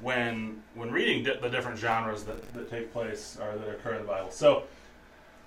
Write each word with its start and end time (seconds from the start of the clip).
when 0.00 0.62
when 0.74 0.90
reading 0.90 1.24
di- 1.24 1.38
the 1.40 1.48
different 1.48 1.78
genres 1.78 2.24
that, 2.24 2.52
that 2.54 2.70
take 2.70 2.92
place 2.92 3.38
or 3.40 3.56
that 3.56 3.68
occur 3.68 3.94
in 3.94 4.02
the 4.02 4.08
Bible. 4.08 4.30
So, 4.30 4.64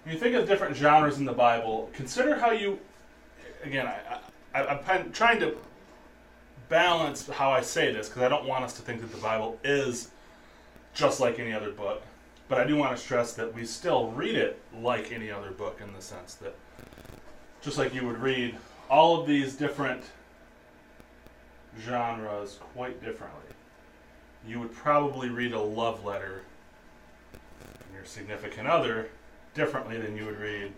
when 0.04 0.14
you 0.14 0.20
think 0.20 0.36
of 0.36 0.48
different 0.48 0.76
genres 0.76 1.18
in 1.18 1.26
the 1.26 1.34
Bible, 1.34 1.90
consider 1.94 2.36
how 2.36 2.52
you, 2.52 2.80
again, 3.64 3.88
I, 3.88 4.20
I, 4.60 4.68
I'm 4.68 5.12
trying 5.12 5.40
to 5.40 5.55
balance 6.70 7.27
how 7.27 7.52
I 7.52 7.62
say 7.62 7.94
this 7.94 8.08
because 8.08 8.24
I 8.24 8.30
don't 8.30 8.46
want 8.46 8.64
us 8.64 8.74
to 8.74 8.82
think 8.82 9.02
that 9.02 9.12
the 9.12 9.22
Bible 9.22 9.60
is 9.64 10.10
just 10.94 11.20
like 11.20 11.40
any 11.40 11.54
other 11.54 11.72
book. 11.72 12.02
But 12.48 12.60
I 12.60 12.66
do 12.66 12.76
want 12.76 12.96
to 12.96 13.02
stress 13.02 13.34
that 13.34 13.54
we 13.54 13.66
still 13.66 14.12
read 14.12 14.36
it 14.36 14.60
like 14.82 15.12
any 15.12 15.32
other 15.32 15.52
book 15.52 15.80
in 15.82 15.94
the 15.94 16.02
sense 16.02 16.34
that 16.36 16.54
just 17.62 17.77
like 17.77 17.94
you 17.94 18.05
would 18.05 18.18
read 18.18 18.57
all 18.90 19.22
of 19.22 19.27
these 19.27 19.55
different 19.55 20.04
genres 21.79 22.60
quite 22.74 23.02
differently. 23.02 23.51
You 24.48 24.60
would 24.60 24.74
probably 24.74 25.30
read 25.30 25.54
a 25.54 25.60
love 25.60 26.04
letter 26.04 26.42
from 27.32 27.96
your 27.96 28.06
significant 28.06 28.68
other 28.68 29.10
differently 29.54 29.98
than 30.00 30.18
you 30.18 30.26
would 30.26 30.40
read 30.40 30.72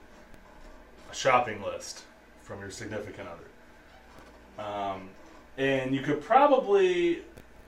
a 1.11 1.15
shopping 1.15 1.63
list 1.63 2.03
from 2.41 2.59
your 2.59 2.71
significant 2.71 3.27
other. 3.27 4.67
Um, 4.67 5.09
and 5.57 5.95
you 5.95 6.01
could 6.01 6.21
probably, 6.21 7.21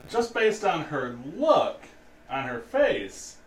just 0.10 0.34
based 0.34 0.64
on 0.64 0.82
her 0.86 1.16
look, 1.36 1.84
on 2.30 2.44
her 2.44 2.60
face, 2.60 3.38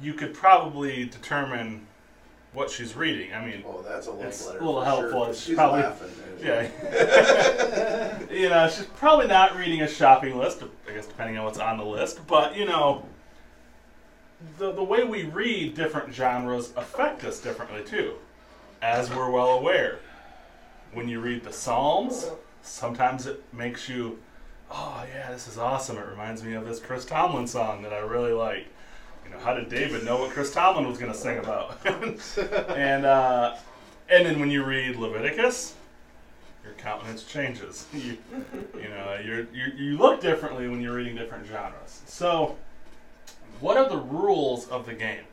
you 0.00 0.14
could 0.14 0.32
probably 0.32 1.04
determine 1.04 1.86
what 2.52 2.70
she's 2.70 2.94
reading. 2.94 3.32
I 3.34 3.44
mean, 3.44 3.64
oh, 3.66 3.82
that's 3.82 4.06
a 4.06 4.10
love 4.12 4.26
it's 4.26 4.46
letter. 4.46 4.58
a 4.58 4.64
little 4.64 4.82
helpful. 4.82 5.10
Sure. 5.24 5.30
It's 5.30 5.40
She's 5.42 5.54
probably 5.56 5.82
laughing. 5.82 6.10
yeah. 6.42 8.20
you 8.30 8.48
know, 8.48 8.68
she's 8.68 8.84
probably 8.96 9.26
not 9.26 9.56
reading 9.56 9.82
a 9.82 9.88
shopping 9.88 10.36
list. 10.36 10.62
I 10.88 10.92
guess 10.92 11.06
depending 11.06 11.38
on 11.38 11.44
what's 11.44 11.58
on 11.58 11.78
the 11.78 11.84
list, 11.84 12.26
but 12.26 12.54
you 12.56 12.64
know, 12.66 13.06
the 14.58 14.72
the 14.72 14.82
way 14.82 15.04
we 15.04 15.24
read 15.24 15.74
different 15.74 16.12
genres 16.14 16.72
affect 16.76 17.24
us 17.24 17.40
differently 17.40 17.82
too, 17.84 18.14
as 18.82 19.10
we're 19.10 19.30
well 19.30 19.50
aware. 19.58 19.98
When 20.92 21.08
you 21.08 21.20
read 21.20 21.42
the 21.44 21.52
Psalms, 21.52 22.26
sometimes 22.60 23.26
it 23.26 23.42
makes 23.50 23.88
you, 23.88 24.18
oh 24.70 25.04
yeah, 25.10 25.30
this 25.32 25.48
is 25.48 25.56
awesome. 25.56 25.96
It 25.96 26.06
reminds 26.06 26.42
me 26.44 26.52
of 26.52 26.66
this 26.66 26.80
Chris 26.80 27.06
Tomlin 27.06 27.46
song 27.46 27.80
that 27.82 27.94
I 27.94 28.00
really 28.00 28.32
like. 28.32 28.66
Know, 29.32 29.38
how 29.44 29.54
did 29.54 29.68
David 29.68 30.04
know 30.04 30.18
what 30.18 30.30
Chris 30.30 30.52
Tomlin 30.52 30.88
was 30.88 30.98
going 30.98 31.12
to 31.12 31.18
sing 31.18 31.38
about? 31.38 31.78
and 32.76 33.06
uh, 33.06 33.56
and 34.08 34.26
then 34.26 34.38
when 34.38 34.50
you 34.50 34.64
read 34.64 34.96
Leviticus, 34.96 35.74
your 36.64 36.74
countenance 36.74 37.24
changes. 37.24 37.86
You, 37.94 38.16
you 38.74 38.88
know, 38.88 39.18
you're, 39.24 39.46
you 39.52 39.72
you 39.76 39.98
look 39.98 40.20
differently 40.20 40.68
when 40.68 40.80
you're 40.80 40.94
reading 40.94 41.14
different 41.16 41.46
genres. 41.46 42.02
So, 42.06 42.56
what 43.60 43.76
are 43.76 43.88
the 43.88 43.98
rules 43.98 44.68
of 44.68 44.86
the 44.86 44.94
game? 44.94 45.24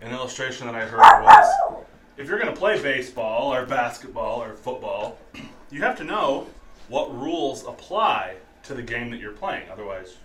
An 0.00 0.12
illustration 0.12 0.66
that 0.66 0.74
I 0.74 0.86
heard 0.86 1.00
was 1.00 1.84
if 2.16 2.28
you're 2.28 2.38
going 2.38 2.52
to 2.52 2.58
play 2.58 2.80
baseball 2.80 3.52
or 3.52 3.66
basketball 3.66 4.42
or 4.42 4.54
football, 4.54 5.18
you 5.70 5.80
have 5.82 5.96
to 5.98 6.04
know 6.04 6.46
what 6.88 7.14
rules 7.16 7.64
apply 7.66 8.36
to 8.64 8.74
the 8.74 8.82
game 8.82 9.10
that 9.10 9.20
you're 9.20 9.32
playing. 9.32 9.68
Otherwise, 9.70 10.16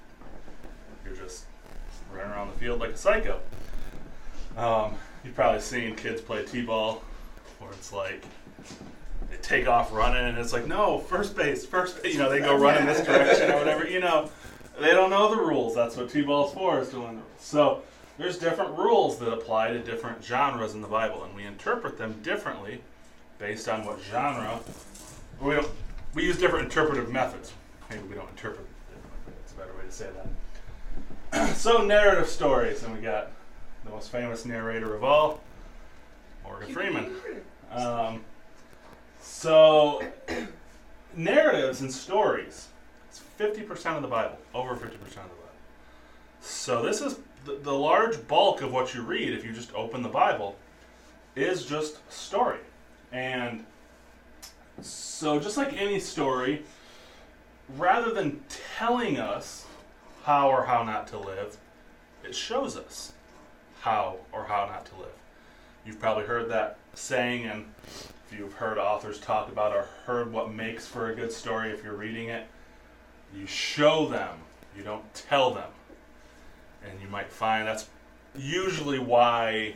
you're 1.06 1.16
just 1.16 1.46
running 2.16 2.32
around 2.32 2.52
the 2.52 2.60
field 2.60 2.80
like 2.80 2.92
a 2.92 2.98
psycho. 2.98 3.40
Um, 4.58 4.96
you've 5.24 5.36
probably 5.36 5.62
seen 5.62 5.96
kids 5.96 6.22
play 6.22 6.44
t-ball 6.46 7.04
where 7.60 7.72
it's 7.72 7.92
like 7.92 8.24
they 9.30 9.38
take 9.38 9.68
off 9.68 9.92
running 9.92 10.24
and 10.24 10.38
it's 10.38 10.54
like 10.54 10.68
no 10.68 11.00
first 11.00 11.36
base 11.36 11.66
first 11.66 12.02
base. 12.02 12.14
you 12.14 12.20
know 12.20 12.30
they 12.30 12.40
go 12.40 12.56
running 12.60 12.86
this 12.86 13.06
direction 13.06 13.52
or 13.52 13.58
whatever 13.58 13.88
you 13.88 14.00
know. 14.00 14.30
They 14.80 14.92
don't 14.92 15.10
know 15.10 15.34
the 15.34 15.42
rules 15.42 15.76
that's 15.76 15.96
what 15.96 16.10
t-ball's 16.10 16.54
for 16.54 16.80
is 16.80 16.90
to 16.90 17.00
learn 17.00 17.16
the 17.16 17.22
rules. 17.22 17.40
So 17.40 17.82
there's 18.18 18.38
different 18.38 18.78
rules 18.78 19.18
that 19.20 19.32
apply 19.32 19.72
to 19.72 19.80
different 19.80 20.24
genres 20.24 20.74
in 20.74 20.82
the 20.82 20.88
bible 20.88 21.24
and 21.24 21.36
we 21.36 21.44
interpret 21.44 21.98
them 21.98 22.20
differently 22.24 22.82
based 23.40 23.68
on 23.68 23.86
what 23.86 24.00
genre. 24.02 24.60
We 25.42 25.56
don't 25.56 25.68
we 26.14 26.24
use 26.24 26.38
different 26.38 26.66
interpretive 26.66 27.12
methods. 27.12 27.52
Maybe 27.90 28.04
we 28.04 28.16
don't 28.16 28.30
interpret 28.30 28.66
differently 28.90 29.34
that's 29.38 29.54
a 29.54 29.56
better 29.56 29.74
way 29.74 29.86
to 29.86 29.92
say 29.92 30.06
that 30.16 30.28
so 31.56 31.84
narrative 31.84 32.28
stories 32.28 32.84
and 32.84 32.94
we 32.94 33.02
got 33.02 33.32
the 33.84 33.92
most 33.92 34.12
famous 34.12 34.46
narrator 34.46 34.96
of 34.96 35.04
all 35.04 35.42
morgan 36.44 36.74
freeman 36.74 37.16
um, 37.72 38.22
so, 39.26 40.04
narratives 41.16 41.82
and 41.82 41.92
stories, 41.92 42.68
it's 43.10 43.22
50% 43.40 43.96
of 43.96 44.02
the 44.02 44.08
Bible, 44.08 44.38
over 44.54 44.76
50% 44.76 44.84
of 44.84 45.02
the 45.02 45.12
Bible. 45.12 45.32
So, 46.42 46.84
this 46.84 47.02
is 47.02 47.20
the, 47.44 47.56
the 47.56 47.74
large 47.74 48.28
bulk 48.28 48.62
of 48.62 48.72
what 48.72 48.94
you 48.94 49.02
read 49.02 49.34
if 49.34 49.44
you 49.44 49.52
just 49.52 49.74
open 49.74 50.04
the 50.04 50.10
Bible 50.10 50.56
is 51.36 51.66
just 51.66 52.00
story. 52.12 52.60
And 53.12 53.66
so, 54.82 55.40
just 55.40 55.58
like 55.58 55.74
any 55.74 56.00
story, 56.00 56.64
rather 57.78 58.14
than 58.14 58.42
telling 58.78 59.18
us 59.18 59.66
how 60.26 60.50
or 60.50 60.66
how 60.66 60.82
not 60.82 61.08
to 61.08 61.20
live, 61.20 61.56
it 62.24 62.34
shows 62.34 62.76
us 62.76 63.14
how 63.82 64.18
or 64.32 64.46
how 64.46 64.66
not 64.66 64.84
to 64.84 64.96
live. 64.96 65.14
You've 65.86 66.00
probably 66.00 66.26
heard 66.26 66.50
that 66.50 66.80
saying, 66.96 67.46
and 67.46 67.66
if 67.86 68.34
you've 68.36 68.54
heard 68.54 68.80
authors 68.80 69.20
talk 69.20 69.52
about 69.52 69.72
or 69.76 69.88
heard 70.06 70.34
what 70.34 70.52
makes 70.52 70.88
for 70.88 71.12
a 71.12 71.16
good 71.16 71.32
story, 71.32 71.70
if 71.70 71.84
you're 71.84 71.96
reading 71.96 72.30
it, 72.30 72.48
you 73.36 73.46
show 73.46 74.08
them, 74.08 74.40
you 74.76 74.84
don't 74.84 75.14
tell 75.14 75.52
them. 75.54 75.70
And 76.84 77.00
you 77.00 77.08
might 77.08 77.32
find 77.32 77.68
that's 77.68 77.88
usually 78.36 78.98
why, 78.98 79.76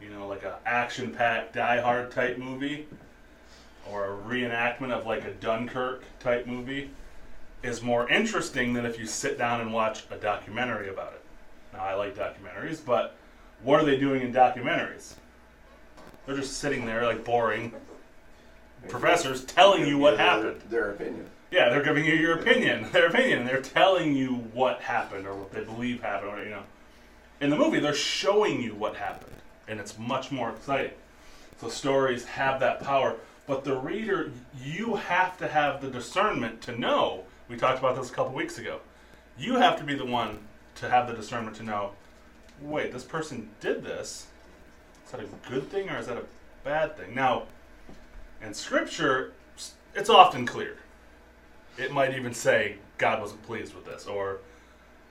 you 0.00 0.10
know, 0.10 0.28
like 0.28 0.44
a 0.44 0.58
action-packed 0.64 1.54
Die 1.54 1.80
Hard 1.80 2.12
type 2.12 2.38
movie 2.38 2.86
or 3.90 4.12
a 4.12 4.16
reenactment 4.16 4.92
of 4.92 5.06
like 5.06 5.24
a 5.24 5.32
Dunkirk 5.32 6.04
type 6.20 6.46
movie 6.46 6.90
is 7.62 7.82
more 7.82 8.08
interesting 8.08 8.72
than 8.72 8.86
if 8.86 8.98
you 8.98 9.06
sit 9.06 9.38
down 9.38 9.60
and 9.60 9.72
watch 9.72 10.04
a 10.10 10.16
documentary 10.16 10.88
about 10.88 11.12
it. 11.12 11.22
Now, 11.72 11.84
I 11.84 11.94
like 11.94 12.16
documentaries, 12.16 12.84
but 12.84 13.16
what 13.62 13.80
are 13.80 13.84
they 13.84 13.98
doing 13.98 14.22
in 14.22 14.32
documentaries? 14.32 15.14
They're 16.26 16.36
just 16.36 16.58
sitting 16.58 16.84
there 16.86 17.04
like 17.04 17.24
boring 17.24 17.72
professors 18.88 19.44
telling 19.44 19.86
you 19.86 19.98
what 19.98 20.18
happened. 20.18 20.60
Their 20.68 20.90
opinion. 20.90 21.26
Yeah, 21.50 21.70
they're 21.70 21.82
giving 21.82 22.04
you 22.04 22.12
your 22.12 22.38
opinion, 22.38 22.90
their 22.92 23.06
opinion, 23.06 23.46
they're 23.46 23.62
telling 23.62 24.14
you 24.14 24.34
what 24.52 24.80
happened 24.82 25.26
or 25.26 25.34
what 25.34 25.50
they 25.50 25.64
believe 25.64 26.02
happened, 26.02 26.32
or 26.32 26.44
you 26.44 26.50
know. 26.50 26.62
In 27.40 27.50
the 27.50 27.56
movie, 27.56 27.80
they're 27.80 27.94
showing 27.94 28.60
you 28.60 28.74
what 28.74 28.96
happened, 28.96 29.36
and 29.66 29.80
it's 29.80 29.98
much 29.98 30.30
more 30.30 30.50
exciting. 30.50 30.92
So 31.60 31.68
stories 31.68 32.24
have 32.26 32.60
that 32.60 32.82
power, 32.82 33.16
but 33.46 33.64
the 33.64 33.76
reader, 33.76 34.30
you 34.62 34.96
have 34.96 35.38
to 35.38 35.48
have 35.48 35.80
the 35.80 35.88
discernment 35.88 36.60
to 36.62 36.78
know. 36.78 37.24
We 37.48 37.56
talked 37.56 37.78
about 37.78 37.96
this 37.96 38.10
a 38.10 38.12
couple 38.12 38.34
weeks 38.34 38.58
ago. 38.58 38.80
You 39.38 39.56
have 39.56 39.78
to 39.78 39.84
be 39.84 39.94
the 39.94 40.04
one 40.04 40.38
to 40.76 40.90
have 40.90 41.08
the 41.08 41.14
discernment 41.14 41.56
to 41.56 41.62
know. 41.62 41.92
Wait, 42.60 42.92
this 42.92 43.04
person 43.04 43.48
did 43.60 43.82
this. 43.82 44.26
Is 45.06 45.12
that 45.12 45.20
a 45.20 45.48
good 45.48 45.70
thing 45.70 45.88
or 45.88 45.98
is 45.98 46.08
that 46.08 46.18
a 46.18 46.24
bad 46.62 46.96
thing? 46.96 47.14
Now, 47.14 47.44
in 48.42 48.52
Scripture, 48.52 49.32
it's 49.94 50.10
often 50.10 50.44
clear. 50.44 50.76
It 51.78 51.92
might 51.92 52.14
even 52.14 52.34
say 52.34 52.76
God 52.98 53.20
wasn't 53.20 53.42
pleased 53.44 53.74
with 53.74 53.86
this, 53.86 54.06
or 54.06 54.38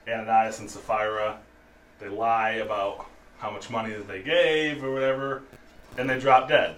Ananias 0.06 0.60
and 0.60 0.70
Sapphira, 0.70 1.38
they 1.98 2.08
lie 2.08 2.52
about 2.52 3.06
how 3.38 3.50
much 3.50 3.70
money 3.70 3.94
that 3.94 4.06
they 4.06 4.22
gave 4.22 4.84
or 4.84 4.92
whatever, 4.92 5.42
and 5.96 6.08
they 6.08 6.18
drop 6.18 6.48
dead. 6.48 6.76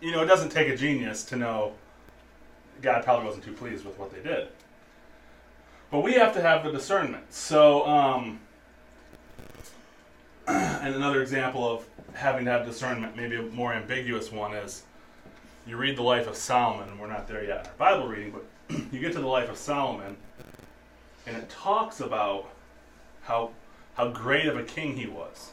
You 0.00 0.12
know, 0.12 0.22
it 0.22 0.26
doesn't 0.26 0.50
take 0.50 0.68
a 0.68 0.76
genius 0.76 1.24
to 1.26 1.36
know 1.36 1.74
God 2.82 3.04
probably 3.04 3.26
wasn't 3.26 3.44
too 3.44 3.52
pleased 3.52 3.84
with 3.84 3.98
what 3.98 4.12
they 4.12 4.20
did. 4.20 4.48
But 5.90 6.00
we 6.00 6.14
have 6.14 6.34
to 6.34 6.42
have 6.42 6.64
the 6.64 6.70
discernment. 6.70 7.32
So, 7.32 7.86
um, 7.86 8.40
and 10.46 10.94
another 10.94 11.22
example 11.22 11.66
of 11.66 11.86
having 12.14 12.44
to 12.44 12.50
have 12.50 12.66
discernment, 12.66 13.16
maybe 13.16 13.36
a 13.36 13.42
more 13.42 13.72
ambiguous 13.72 14.30
one, 14.30 14.54
is 14.54 14.82
you 15.66 15.76
read 15.76 15.96
the 15.96 16.02
life 16.02 16.26
of 16.26 16.36
Solomon, 16.36 16.88
and 16.88 17.00
we're 17.00 17.06
not 17.06 17.26
there 17.28 17.44
yet 17.44 17.60
in 17.60 17.66
our 17.66 17.76
Bible 17.78 18.08
reading, 18.08 18.32
but 18.32 18.44
you 18.92 19.00
get 19.00 19.12
to 19.12 19.20
the 19.20 19.26
life 19.26 19.48
of 19.48 19.56
Solomon, 19.56 20.16
and 21.26 21.36
it 21.36 21.48
talks 21.48 22.00
about 22.00 22.48
how 23.22 23.50
how 23.94 24.08
great 24.08 24.46
of 24.46 24.56
a 24.56 24.62
king 24.62 24.96
he 24.96 25.06
was. 25.06 25.50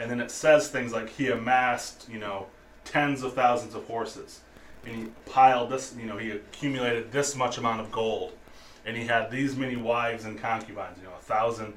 And 0.00 0.10
then 0.10 0.20
it 0.20 0.30
says 0.30 0.68
things 0.68 0.92
like 0.92 1.10
he 1.10 1.28
amassed, 1.28 2.08
you 2.10 2.18
know, 2.18 2.46
tens 2.84 3.22
of 3.22 3.34
thousands 3.34 3.74
of 3.74 3.84
horses. 3.84 4.40
And 4.86 4.96
he 4.96 5.08
piled 5.26 5.70
this, 5.70 5.94
you 5.96 6.06
know, 6.06 6.16
he 6.16 6.30
accumulated 6.30 7.12
this 7.12 7.36
much 7.36 7.58
amount 7.58 7.80
of 7.80 7.92
gold. 7.92 8.32
And 8.84 8.96
he 8.96 9.06
had 9.06 9.30
these 9.30 9.56
many 9.56 9.76
wives 9.76 10.24
and 10.24 10.38
concubines, 10.40 10.98
you 10.98 11.04
know, 11.04 11.14
a 11.18 11.22
thousand 11.22 11.74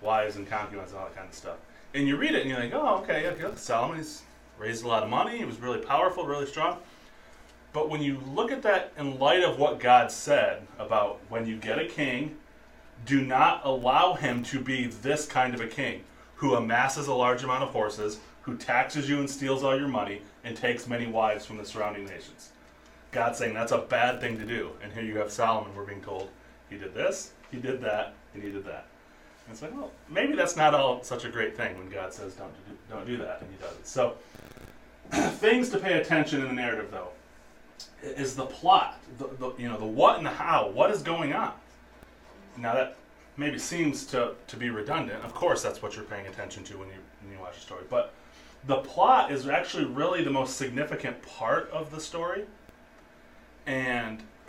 wives 0.00 0.36
and 0.36 0.48
concubines 0.48 0.90
and 0.90 1.00
all 1.00 1.06
that 1.06 1.16
kind 1.16 1.28
of 1.28 1.34
stuff. 1.34 1.56
And 1.94 2.06
you 2.06 2.16
read 2.16 2.34
it 2.34 2.42
and 2.42 2.50
you're 2.50 2.60
like, 2.60 2.74
oh, 2.74 2.98
okay, 2.98 3.24
yeah, 3.24 3.54
Solomon, 3.56 3.98
he's 3.98 4.22
raised 4.58 4.84
a 4.84 4.88
lot 4.88 5.02
of 5.02 5.08
money. 5.08 5.38
He 5.38 5.44
was 5.44 5.58
really 5.60 5.80
powerful, 5.80 6.26
really 6.26 6.46
strong. 6.46 6.78
But 7.72 7.88
when 7.88 8.02
you 8.02 8.20
look 8.34 8.52
at 8.52 8.62
that 8.62 8.92
in 8.96 9.18
light 9.18 9.42
of 9.42 9.58
what 9.58 9.80
God 9.80 10.10
said 10.10 10.62
about 10.78 11.18
when 11.28 11.46
you 11.46 11.56
get 11.56 11.78
a 11.78 11.86
king, 11.86 12.36
do 13.04 13.20
not 13.20 13.62
allow 13.64 14.14
him 14.14 14.42
to 14.44 14.60
be 14.60 14.86
this 14.86 15.26
kind 15.26 15.54
of 15.54 15.60
a 15.60 15.66
king 15.66 16.04
who 16.36 16.54
amasses 16.54 17.08
a 17.08 17.14
large 17.14 17.42
amount 17.42 17.64
of 17.64 17.70
horses, 17.70 18.18
who 18.42 18.56
taxes 18.56 19.08
you 19.08 19.18
and 19.18 19.28
steals 19.28 19.64
all 19.64 19.76
your 19.76 19.88
money, 19.88 20.22
and 20.44 20.56
takes 20.56 20.86
many 20.86 21.06
wives 21.06 21.44
from 21.44 21.56
the 21.56 21.64
surrounding 21.64 22.04
nations. 22.04 22.50
God's 23.10 23.38
saying 23.38 23.54
that's 23.54 23.72
a 23.72 23.78
bad 23.78 24.20
thing 24.20 24.38
to 24.38 24.44
do. 24.44 24.70
And 24.82 24.92
here 24.92 25.02
you 25.02 25.16
have 25.18 25.30
Solomon, 25.30 25.74
we're 25.74 25.84
being 25.84 26.02
told 26.02 26.28
he 26.74 26.80
did 26.80 26.94
this, 26.94 27.32
he 27.50 27.58
did 27.58 27.80
that, 27.82 28.14
and 28.34 28.42
he 28.42 28.50
did 28.50 28.64
that. 28.64 28.86
And 29.46 29.52
it's 29.52 29.62
like, 29.62 29.74
well, 29.74 29.92
maybe 30.08 30.34
that's 30.34 30.56
not 30.56 30.74
all 30.74 31.02
such 31.02 31.24
a 31.24 31.28
great 31.28 31.56
thing 31.56 31.76
when 31.78 31.88
God 31.88 32.12
says 32.12 32.34
don't 32.34 32.52
do, 32.66 32.76
don't 32.90 33.06
do 33.06 33.16
that, 33.18 33.40
and 33.40 33.50
he 33.50 33.56
does 33.62 33.74
it. 33.74 33.86
So, 33.86 34.14
things 35.12 35.68
to 35.70 35.78
pay 35.78 36.00
attention 36.00 36.40
in 36.40 36.48
the 36.48 36.54
narrative, 36.54 36.90
though, 36.90 37.08
is 38.02 38.34
the 38.34 38.46
plot, 38.46 38.98
the, 39.18 39.28
the, 39.38 39.52
you 39.58 39.68
know, 39.68 39.78
the 39.78 39.86
what 39.86 40.16
and 40.16 40.26
the 40.26 40.30
how. 40.30 40.68
What 40.68 40.90
is 40.90 41.02
going 41.02 41.32
on? 41.32 41.52
Now 42.56 42.74
that 42.74 42.96
maybe 43.36 43.58
seems 43.58 44.04
to, 44.06 44.34
to 44.46 44.56
be 44.56 44.70
redundant. 44.70 45.24
Of 45.24 45.34
course, 45.34 45.62
that's 45.62 45.82
what 45.82 45.96
you're 45.96 46.04
paying 46.04 46.26
attention 46.26 46.64
to 46.64 46.78
when 46.78 46.88
you 46.88 46.94
when 47.22 47.32
you 47.32 47.40
watch 47.40 47.56
a 47.56 47.60
story. 47.60 47.84
But 47.88 48.12
the 48.66 48.76
plot 48.76 49.32
is 49.32 49.46
actually 49.48 49.84
really 49.86 50.22
the 50.22 50.30
most 50.30 50.56
significant 50.56 51.20
part 51.22 51.70
of 51.70 51.90
the 51.90 52.00
story. 52.00 52.44
And 53.66 54.22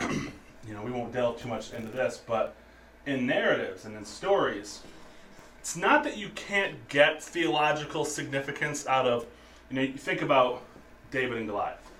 you 0.66 0.74
know, 0.74 0.82
we 0.82 0.90
won't 0.90 1.12
delve 1.12 1.40
too 1.40 1.48
much 1.48 1.72
into 1.72 1.88
this, 1.88 2.20
but 2.26 2.54
in 3.06 3.26
narratives 3.26 3.84
and 3.84 3.96
in 3.96 4.04
stories, 4.04 4.80
it's 5.60 5.76
not 5.76 6.04
that 6.04 6.16
you 6.16 6.28
can't 6.30 6.88
get 6.88 7.22
theological 7.22 8.04
significance 8.04 8.86
out 8.86 9.06
of, 9.06 9.26
you 9.70 9.76
know, 9.76 9.82
you 9.82 9.94
think 9.94 10.22
about 10.22 10.62
David 11.10 11.38
and 11.38 11.48
Goliath. 11.48 11.90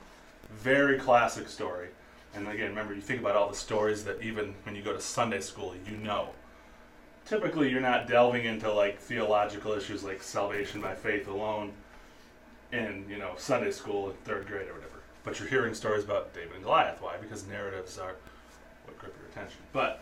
Very 0.51 0.99
classic 0.99 1.49
story. 1.49 1.89
And 2.35 2.47
again, 2.49 2.69
remember, 2.69 2.95
you 2.95 3.01
think 3.01 3.21
about 3.21 3.35
all 3.35 3.49
the 3.49 3.57
stories 3.57 4.05
that 4.05 4.21
even 4.23 4.55
when 4.65 4.77
you 4.77 4.83
go 4.83 4.93
to 4.93 5.01
Sunday 5.01 5.41
school, 5.41 5.75
you 5.89 5.97
know. 5.97 6.29
Typically, 7.25 7.71
you're 7.71 7.81
not 7.81 8.07
delving 8.07 8.45
into 8.45 8.73
like 8.73 9.01
theological 9.01 9.73
issues 9.73 10.05
like 10.05 10.23
salvation 10.23 10.81
by 10.81 10.95
faith 10.95 11.27
alone 11.27 11.73
in, 12.73 13.05
you 13.09 13.19
know, 13.19 13.33
Sunday 13.37 13.71
school 13.71 14.15
third 14.25 14.47
grade 14.47 14.69
or 14.69 14.75
whatever. 14.75 15.01
But 15.25 15.41
you're 15.41 15.49
hearing 15.49 15.75
stories 15.75 16.05
about 16.05 16.35
David 16.35 16.55
and 16.55 16.63
Goliath. 16.63 17.01
Why? 17.01 17.17
Because 17.17 17.47
narratives 17.49 17.99
are 17.99 18.15
attention. 19.37 19.61
But 19.73 20.01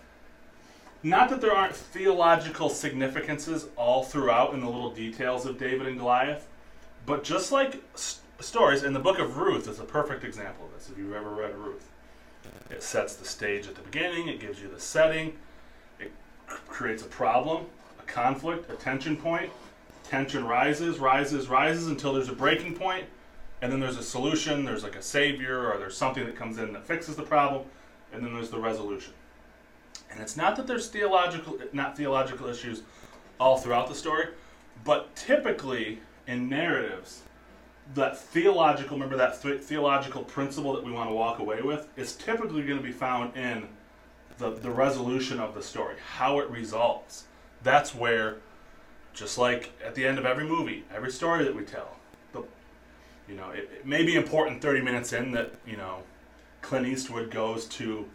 not 1.03 1.29
that 1.31 1.41
there 1.41 1.55
aren't 1.55 1.77
theological 1.77 2.71
significances 2.71 3.67
all 3.77 4.05
throughout 4.05 4.55
in 4.55 4.61
the 4.61 4.69
little 4.69 4.91
details 4.91 5.45
of 5.47 5.59
David 5.59 5.87
and 5.87 5.99
Goliath, 5.99 6.49
but 7.05 7.25
just 7.25 7.53
like 7.53 7.83
st- 7.95 8.23
stories, 8.41 8.83
in 8.83 8.93
the 8.93 9.01
book 9.01 9.19
of 9.19 9.37
Ruth 9.37 9.69
is 9.69 9.79
a 9.79 9.85
perfect 9.85 10.25
example 10.25 10.67
of 10.67 10.73
this, 10.75 10.91
if 10.91 10.99
you've 10.99 11.13
ever 11.13 11.31
read 11.31 11.55
Ruth. 11.57 11.91
It 12.71 12.83
sets 12.83 13.17
the 13.17 13.25
stage 13.25 13.67
at 13.67 13.75
the 13.75 13.83
beginning, 13.83 14.29
it 14.29 14.41
gives 14.41 14.61
you 14.61 14.69
the 14.69 14.81
setting, 14.81 15.35
it 15.99 16.13
creates 16.69 17.03
a 17.03 17.07
problem, 17.07 17.67
a 17.99 18.03
conflict, 18.03 18.71
a 18.71 18.75
tension 18.77 19.17
point. 19.17 19.51
Tension 20.05 20.47
rises, 20.47 20.99
rises, 20.99 21.49
rises 21.49 21.87
until 21.87 22.13
there's 22.13 22.29
a 22.29 22.35
breaking 22.35 22.77
point, 22.77 23.07
and 23.63 23.73
then 23.73 23.81
there's 23.81 23.97
a 23.97 24.03
solution, 24.03 24.65
there's 24.65 24.83
like 24.83 24.97
a 24.97 25.03
savior, 25.03 25.71
or 25.71 25.79
there's 25.79 25.97
something 25.97 26.27
that 26.27 26.37
comes 26.37 26.59
in 26.59 26.73
that 26.75 26.87
fixes 26.87 27.17
the 27.17 27.23
problem, 27.23 27.67
and 28.13 28.25
then 28.25 28.35
there's 28.35 28.51
the 28.51 28.59
resolution. 28.59 29.15
And 30.15 30.23
it's 30.23 30.37
not 30.37 30.57
that 30.57 30.67
there's 30.67 30.89
theological, 30.89 31.59
not 31.73 31.97
theological 31.97 32.49
issues 32.49 32.83
all 33.39 33.59
throughout 33.59 33.89
the 33.89 33.95
story, 33.95 34.29
but 34.85 35.15
typically 35.17 35.99
in 36.27 36.49
narratives, 36.49 37.23
that 37.95 38.19
theological, 38.19 38.97
remember 38.97 39.17
that 39.17 39.43
th- 39.43 39.61
theological 39.61 40.23
principle 40.23 40.73
that 40.73 40.85
we 40.85 40.93
want 40.93 41.11
to 41.11 41.15
walk 41.15 41.39
away 41.39 41.61
with, 41.61 41.89
is 41.97 42.15
typically 42.15 42.63
going 42.63 42.79
to 42.79 42.83
be 42.83 42.93
found 42.93 43.37
in 43.37 43.69
the, 44.39 44.51
the 44.51 44.71
resolution 44.71 45.41
of 45.41 45.55
the 45.55 45.63
story, 45.63 45.97
how 46.17 46.39
it 46.39 46.49
resolves. 46.49 47.25
That's 47.63 47.95
where, 47.95 48.37
just 49.13 49.37
like 49.37 49.73
at 49.85 49.95
the 49.95 50.07
end 50.07 50.19
of 50.19 50.25
every 50.25 50.45
movie, 50.45 50.85
every 50.95 51.11
story 51.11 51.45
that 51.45 51.55
we 51.55 51.65
tell, 51.65 51.97
you 53.29 53.37
know, 53.37 53.51
it, 53.51 53.71
it 53.79 53.87
may 53.87 54.05
be 54.05 54.17
important 54.17 54.61
30 54.61 54.83
minutes 54.83 55.13
in 55.13 55.33
that, 55.33 55.53
you 55.67 55.77
know, 55.77 56.03
Clint 56.61 56.87
Eastwood 56.87 57.31
goes 57.31 57.67
to 57.67 58.07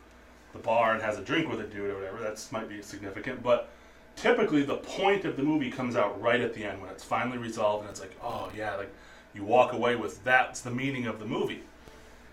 the 0.54 0.60
bar 0.60 0.94
and 0.94 1.02
has 1.02 1.18
a 1.18 1.22
drink 1.22 1.50
with 1.50 1.60
a 1.60 1.64
dude 1.64 1.92
or 1.92 1.96
whatever. 1.96 2.20
That's 2.20 2.52
might 2.52 2.70
be 2.70 2.82
significant, 2.82 3.44
but 3.44 3.70
typically 4.16 4.64
the 4.64 4.78
point 4.78 5.26
of 5.26 5.38
the 5.38 5.44
movie 5.44 5.72
comes 5.72 5.96
out 5.96 6.22
right 6.22 6.42
at 6.42 6.54
the 6.54 6.64
end 6.64 6.82
when 6.82 6.90
it's 6.90 7.04
finally 7.04 7.38
resolved 7.38 7.84
and 7.84 7.92
it's 7.92 8.02
like, 8.02 8.16
oh 8.24 8.52
yeah, 8.56 8.76
like 8.76 8.92
you 9.34 9.44
walk 9.44 9.74
away 9.74 9.96
with 9.96 10.24
that's 10.24 10.62
the 10.62 10.72
meaning 10.72 11.08
of 11.08 11.20
the 11.20 11.26
movie. 11.26 11.64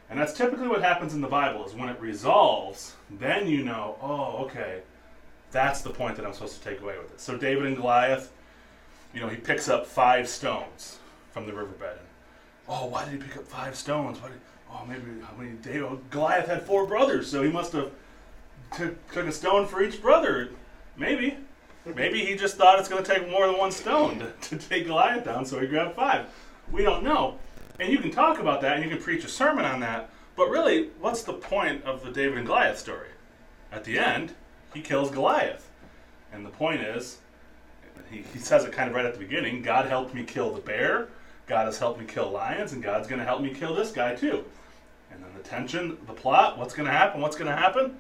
And 0.08 0.18
that's 0.18 0.32
typically 0.32 0.68
what 0.68 0.82
happens 0.82 1.14
in 1.14 1.20
the 1.20 1.28
Bible 1.28 1.66
is 1.66 1.74
when 1.74 1.88
it 1.88 2.00
resolves, 2.00 2.94
then 3.10 3.48
you 3.48 3.64
know, 3.64 3.96
oh, 4.00 4.44
okay, 4.44 4.82
that's 5.50 5.80
the 5.80 5.90
point 5.90 6.16
that 6.16 6.24
I'm 6.24 6.32
supposed 6.32 6.62
to 6.62 6.68
take 6.68 6.80
away 6.80 6.96
with 6.98 7.12
it. 7.12 7.20
So 7.20 7.36
David 7.36 7.66
and 7.66 7.76
Goliath, 7.76 8.32
you 9.12 9.20
know, 9.20 9.28
he 9.28 9.36
picks 9.36 9.68
up 9.68 9.86
five 9.86 10.28
stones 10.28 10.98
from 11.32 11.46
the 11.46 11.52
riverbed. 11.52 11.98
And, 11.98 12.08
oh, 12.68 12.86
why 12.86 13.04
did 13.04 13.14
he 13.14 13.18
pick 13.18 13.36
up 13.36 13.46
five 13.46 13.74
stones? 13.74 14.20
Why 14.20 14.28
did, 14.28 14.40
oh, 14.70 14.84
maybe 14.86 15.02
how 15.22 15.36
many 15.36 15.52
David, 15.62 15.98
Goliath 16.10 16.46
had 16.46 16.62
four 16.62 16.86
brothers, 16.86 17.28
so 17.28 17.42
he 17.42 17.50
must 17.50 17.72
have 17.72 17.90
took, 18.74 19.12
took 19.12 19.26
a 19.26 19.32
stone 19.32 19.66
for 19.66 19.82
each 19.82 20.00
brother. 20.00 20.50
Maybe. 20.96 21.36
Maybe 21.94 22.24
he 22.24 22.34
just 22.34 22.56
thought 22.56 22.80
it's 22.80 22.88
going 22.88 23.04
to 23.04 23.14
take 23.14 23.30
more 23.30 23.46
than 23.46 23.58
one 23.58 23.70
stone 23.70 24.18
to, 24.18 24.32
to 24.48 24.56
take 24.56 24.86
Goliath 24.86 25.24
down, 25.24 25.44
so 25.44 25.60
he 25.60 25.66
grabbed 25.66 25.94
five. 25.94 26.26
We 26.72 26.82
don't 26.82 27.04
know. 27.04 27.38
And 27.78 27.92
you 27.92 27.98
can 27.98 28.10
talk 28.10 28.40
about 28.40 28.60
that 28.62 28.76
and 28.76 28.84
you 28.84 28.90
can 28.90 29.00
preach 29.00 29.24
a 29.24 29.28
sermon 29.28 29.64
on 29.64 29.80
that, 29.80 30.10
but 30.34 30.50
really, 30.50 30.90
what's 31.00 31.22
the 31.22 31.32
point 31.32 31.84
of 31.84 32.04
the 32.04 32.10
David 32.10 32.38
and 32.38 32.46
Goliath 32.46 32.78
story? 32.78 33.08
At 33.70 33.84
the 33.84 33.98
end, 33.98 34.32
he 34.74 34.80
kills 34.80 35.10
Goliath. 35.10 35.70
And 36.32 36.44
the 36.44 36.50
point 36.50 36.80
is, 36.80 37.18
he, 38.10 38.24
he 38.32 38.38
says 38.38 38.64
it 38.64 38.72
kind 38.72 38.88
of 38.88 38.96
right 38.96 39.04
at 39.04 39.14
the 39.14 39.18
beginning 39.18 39.62
God 39.62 39.86
helped 39.86 40.14
me 40.14 40.24
kill 40.24 40.52
the 40.54 40.60
bear, 40.60 41.08
God 41.46 41.66
has 41.66 41.78
helped 41.78 42.00
me 42.00 42.06
kill 42.06 42.30
lions, 42.30 42.72
and 42.72 42.82
God's 42.82 43.06
going 43.06 43.20
to 43.20 43.24
help 43.24 43.40
me 43.40 43.54
kill 43.54 43.74
this 43.74 43.92
guy 43.92 44.14
too. 44.14 44.44
And 45.10 45.22
then 45.22 45.30
the 45.36 45.48
tension, 45.48 45.96
the 46.06 46.12
plot, 46.12 46.58
what's 46.58 46.74
going 46.74 46.86
to 46.86 46.92
happen? 46.92 47.20
What's 47.20 47.36
going 47.36 47.50
to 47.50 47.56
happen? 47.56 47.96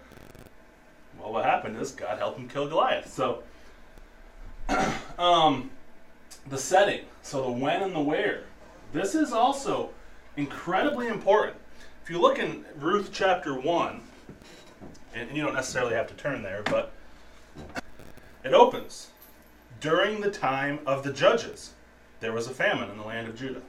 Well, 1.26 1.32
what 1.32 1.44
happened 1.44 1.76
is 1.78 1.90
God 1.90 2.18
helped 2.18 2.38
him 2.38 2.48
kill 2.48 2.68
Goliath. 2.68 3.12
So, 3.12 3.42
um, 5.18 5.72
the 6.48 6.56
setting, 6.56 7.00
so 7.20 7.42
the 7.42 7.50
when 7.50 7.82
and 7.82 7.92
the 7.92 8.00
where. 8.00 8.44
This 8.92 9.16
is 9.16 9.32
also 9.32 9.90
incredibly 10.36 11.08
important. 11.08 11.56
If 12.04 12.10
you 12.10 12.20
look 12.20 12.38
in 12.38 12.64
Ruth 12.78 13.10
chapter 13.12 13.58
1, 13.58 14.00
and 15.16 15.36
you 15.36 15.42
don't 15.42 15.54
necessarily 15.54 15.96
have 15.96 16.06
to 16.06 16.14
turn 16.14 16.44
there, 16.44 16.62
but 16.62 16.92
it 18.44 18.54
opens. 18.54 19.08
During 19.80 20.20
the 20.20 20.30
time 20.30 20.78
of 20.86 21.02
the 21.02 21.12
judges, 21.12 21.72
there 22.20 22.32
was 22.32 22.46
a 22.46 22.54
famine 22.54 22.88
in 22.88 22.98
the 22.98 23.04
land 23.04 23.26
of 23.26 23.36
Judah. 23.36 23.62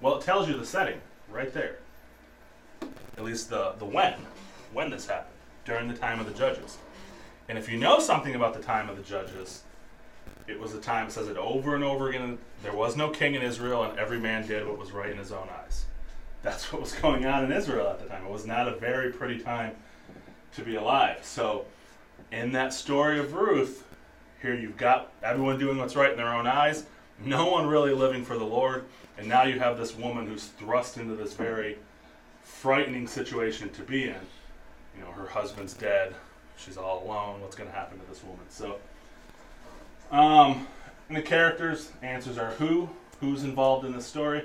Well, 0.00 0.16
it 0.16 0.24
tells 0.24 0.48
you 0.48 0.56
the 0.56 0.66
setting 0.66 1.00
right 1.30 1.54
there. 1.54 1.76
At 3.16 3.22
least 3.22 3.48
the, 3.48 3.74
the 3.78 3.84
when, 3.84 4.14
when 4.72 4.90
this 4.90 5.06
happened, 5.06 5.31
during 5.64 5.88
the 5.88 5.94
time 5.94 6.20
of 6.20 6.26
the 6.26 6.32
judges. 6.32 6.78
And 7.48 7.58
if 7.58 7.68
you 7.68 7.78
know 7.78 8.00
something 8.00 8.34
about 8.34 8.54
the 8.54 8.62
time 8.62 8.88
of 8.88 8.96
the 8.96 9.02
judges, 9.02 9.62
it 10.46 10.58
was 10.58 10.74
a 10.74 10.80
time, 10.80 11.06
it 11.06 11.12
says 11.12 11.28
it 11.28 11.36
over 11.36 11.74
and 11.74 11.84
over 11.84 12.08
again, 12.08 12.38
there 12.62 12.74
was 12.74 12.96
no 12.96 13.10
king 13.10 13.34
in 13.34 13.42
Israel, 13.42 13.84
and 13.84 13.98
every 13.98 14.18
man 14.18 14.46
did 14.46 14.66
what 14.66 14.78
was 14.78 14.92
right 14.92 15.10
in 15.10 15.18
his 15.18 15.32
own 15.32 15.48
eyes. 15.62 15.84
That's 16.42 16.72
what 16.72 16.82
was 16.82 16.92
going 16.92 17.24
on 17.26 17.44
in 17.44 17.52
Israel 17.52 17.88
at 17.88 18.00
the 18.00 18.06
time. 18.06 18.24
It 18.24 18.30
was 18.30 18.46
not 18.46 18.68
a 18.68 18.76
very 18.76 19.12
pretty 19.12 19.38
time 19.38 19.72
to 20.54 20.62
be 20.62 20.74
alive. 20.74 21.18
So, 21.22 21.66
in 22.30 22.52
that 22.52 22.72
story 22.72 23.18
of 23.18 23.34
Ruth, 23.34 23.84
here 24.40 24.54
you've 24.54 24.76
got 24.76 25.12
everyone 25.22 25.58
doing 25.58 25.78
what's 25.78 25.96
right 25.96 26.10
in 26.10 26.16
their 26.16 26.34
own 26.34 26.46
eyes, 26.46 26.84
no 27.24 27.50
one 27.50 27.66
really 27.66 27.92
living 27.94 28.24
for 28.24 28.36
the 28.36 28.44
Lord, 28.44 28.84
and 29.18 29.28
now 29.28 29.44
you 29.44 29.60
have 29.60 29.78
this 29.78 29.94
woman 29.94 30.26
who's 30.26 30.46
thrust 30.46 30.96
into 30.96 31.14
this 31.14 31.34
very 31.34 31.78
frightening 32.42 33.06
situation 33.06 33.68
to 33.70 33.82
be 33.82 34.08
in. 34.08 34.16
You 34.96 35.04
know, 35.04 35.10
her 35.10 35.26
husband's 35.26 35.74
dead, 35.74 36.14
she's 36.56 36.76
all 36.76 37.04
alone. 37.04 37.40
What's 37.40 37.56
going 37.56 37.68
to 37.68 37.74
happen 37.74 37.98
to 37.98 38.06
this 38.06 38.22
woman? 38.22 38.44
So, 38.48 38.78
um, 40.10 40.66
and 41.08 41.16
the 41.16 41.22
characters, 41.22 41.90
answers 42.02 42.38
are 42.38 42.50
who, 42.52 42.88
who's 43.20 43.44
involved 43.44 43.84
in 43.84 43.92
the 43.92 44.02
story. 44.02 44.44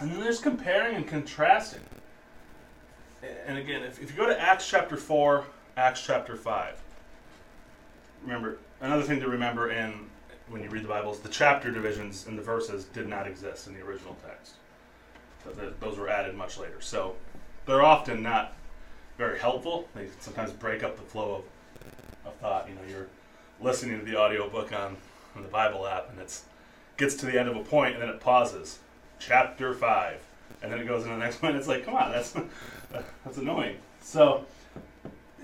And 0.00 0.10
then 0.10 0.20
there's 0.20 0.40
comparing 0.40 0.96
and 0.96 1.06
contrasting. 1.06 1.80
And 3.46 3.58
again, 3.58 3.82
if, 3.82 4.00
if 4.02 4.10
you 4.10 4.16
go 4.16 4.26
to 4.26 4.40
Acts 4.40 4.68
chapter 4.68 4.96
4, 4.96 5.44
Acts 5.76 6.02
chapter 6.04 6.36
5, 6.36 6.80
remember, 8.22 8.58
another 8.80 9.02
thing 9.02 9.20
to 9.20 9.28
remember 9.28 9.70
in 9.70 10.06
when 10.48 10.62
you 10.62 10.68
read 10.68 10.84
the 10.84 10.88
Bible 10.88 11.12
is 11.12 11.20
the 11.20 11.28
chapter 11.28 11.70
divisions 11.70 12.26
in 12.26 12.36
the 12.36 12.42
verses 12.42 12.84
did 12.84 13.08
not 13.08 13.26
exist 13.26 13.66
in 13.66 13.74
the 13.74 13.80
original 13.80 14.16
text. 14.24 14.54
Those 15.80 15.98
were 15.98 16.08
added 16.08 16.36
much 16.36 16.58
later. 16.58 16.80
So 16.80 17.16
they're 17.66 17.82
often 17.82 18.22
not 18.22 18.54
very 19.16 19.38
helpful. 19.38 19.88
They 19.94 20.08
sometimes 20.20 20.52
break 20.52 20.82
up 20.82 20.96
the 20.96 21.02
flow 21.02 21.36
of, 21.36 22.32
of 22.32 22.34
thought. 22.36 22.68
You 22.68 22.74
know, 22.74 22.80
you're 22.88 23.06
listening 23.60 23.98
to 23.98 24.04
the 24.04 24.16
audiobook 24.16 24.72
on, 24.72 24.96
on 25.34 25.42
the 25.42 25.48
Bible 25.48 25.86
app 25.86 26.10
and 26.10 26.20
it's 26.20 26.44
gets 26.96 27.14
to 27.14 27.26
the 27.26 27.38
end 27.38 27.48
of 27.48 27.56
a 27.56 27.62
point 27.62 27.94
and 27.94 28.02
then 28.02 28.08
it 28.08 28.20
pauses. 28.20 28.78
Chapter 29.18 29.72
5. 29.74 30.18
and 30.62 30.72
then 30.72 30.78
it 30.78 30.86
goes 30.86 31.04
into 31.04 31.14
the 31.14 31.20
next 31.20 31.42
one. 31.42 31.56
It's 31.56 31.68
like, 31.68 31.84
come 31.84 31.94
on, 31.94 32.12
that's 32.12 32.32
that's 33.24 33.38
annoying. 33.38 33.76
So 34.00 34.44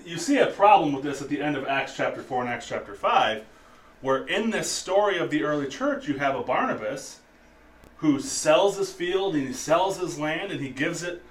you 0.04 0.18
see 0.18 0.38
a 0.38 0.46
problem 0.46 0.92
with 0.92 1.04
this 1.04 1.22
at 1.22 1.28
the 1.28 1.40
end 1.40 1.56
of 1.56 1.66
Acts 1.66 1.96
chapter 1.96 2.22
four 2.22 2.42
and 2.42 2.50
Acts 2.50 2.68
chapter 2.68 2.94
five, 2.94 3.44
where 4.00 4.26
in 4.26 4.50
this 4.50 4.70
story 4.70 5.18
of 5.18 5.30
the 5.30 5.44
early 5.44 5.68
church 5.68 6.08
you 6.08 6.18
have 6.18 6.34
a 6.34 6.42
Barnabas 6.42 7.20
who 7.98 8.18
sells 8.20 8.76
his 8.76 8.92
field 8.92 9.34
and 9.34 9.46
he 9.46 9.52
sells 9.52 9.98
his 9.98 10.18
land 10.18 10.50
and 10.50 10.60
he 10.60 10.70
gives 10.70 11.02
it 11.02 11.22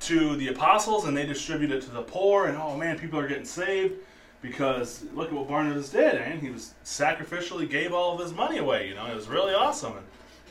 to 0.00 0.36
the 0.36 0.48
apostles 0.48 1.04
and 1.04 1.16
they 1.16 1.26
distribute 1.26 1.70
it 1.70 1.82
to 1.82 1.90
the 1.90 2.02
poor 2.02 2.46
and 2.46 2.56
oh 2.56 2.76
man 2.76 2.98
people 2.98 3.18
are 3.18 3.28
getting 3.28 3.44
saved 3.44 3.94
because 4.42 5.04
look 5.14 5.28
at 5.28 5.34
what 5.34 5.48
Barnabas 5.48 5.88
did 5.88 6.14
and 6.14 6.40
he 6.40 6.50
was 6.50 6.74
sacrificially 6.84 7.68
gave 7.68 7.92
all 7.92 8.14
of 8.14 8.20
his 8.20 8.32
money 8.32 8.58
away 8.58 8.88
you 8.88 8.94
know? 8.94 9.06
It 9.06 9.14
was 9.14 9.28
really 9.28 9.54
awesome 9.54 9.96
and 9.96 10.06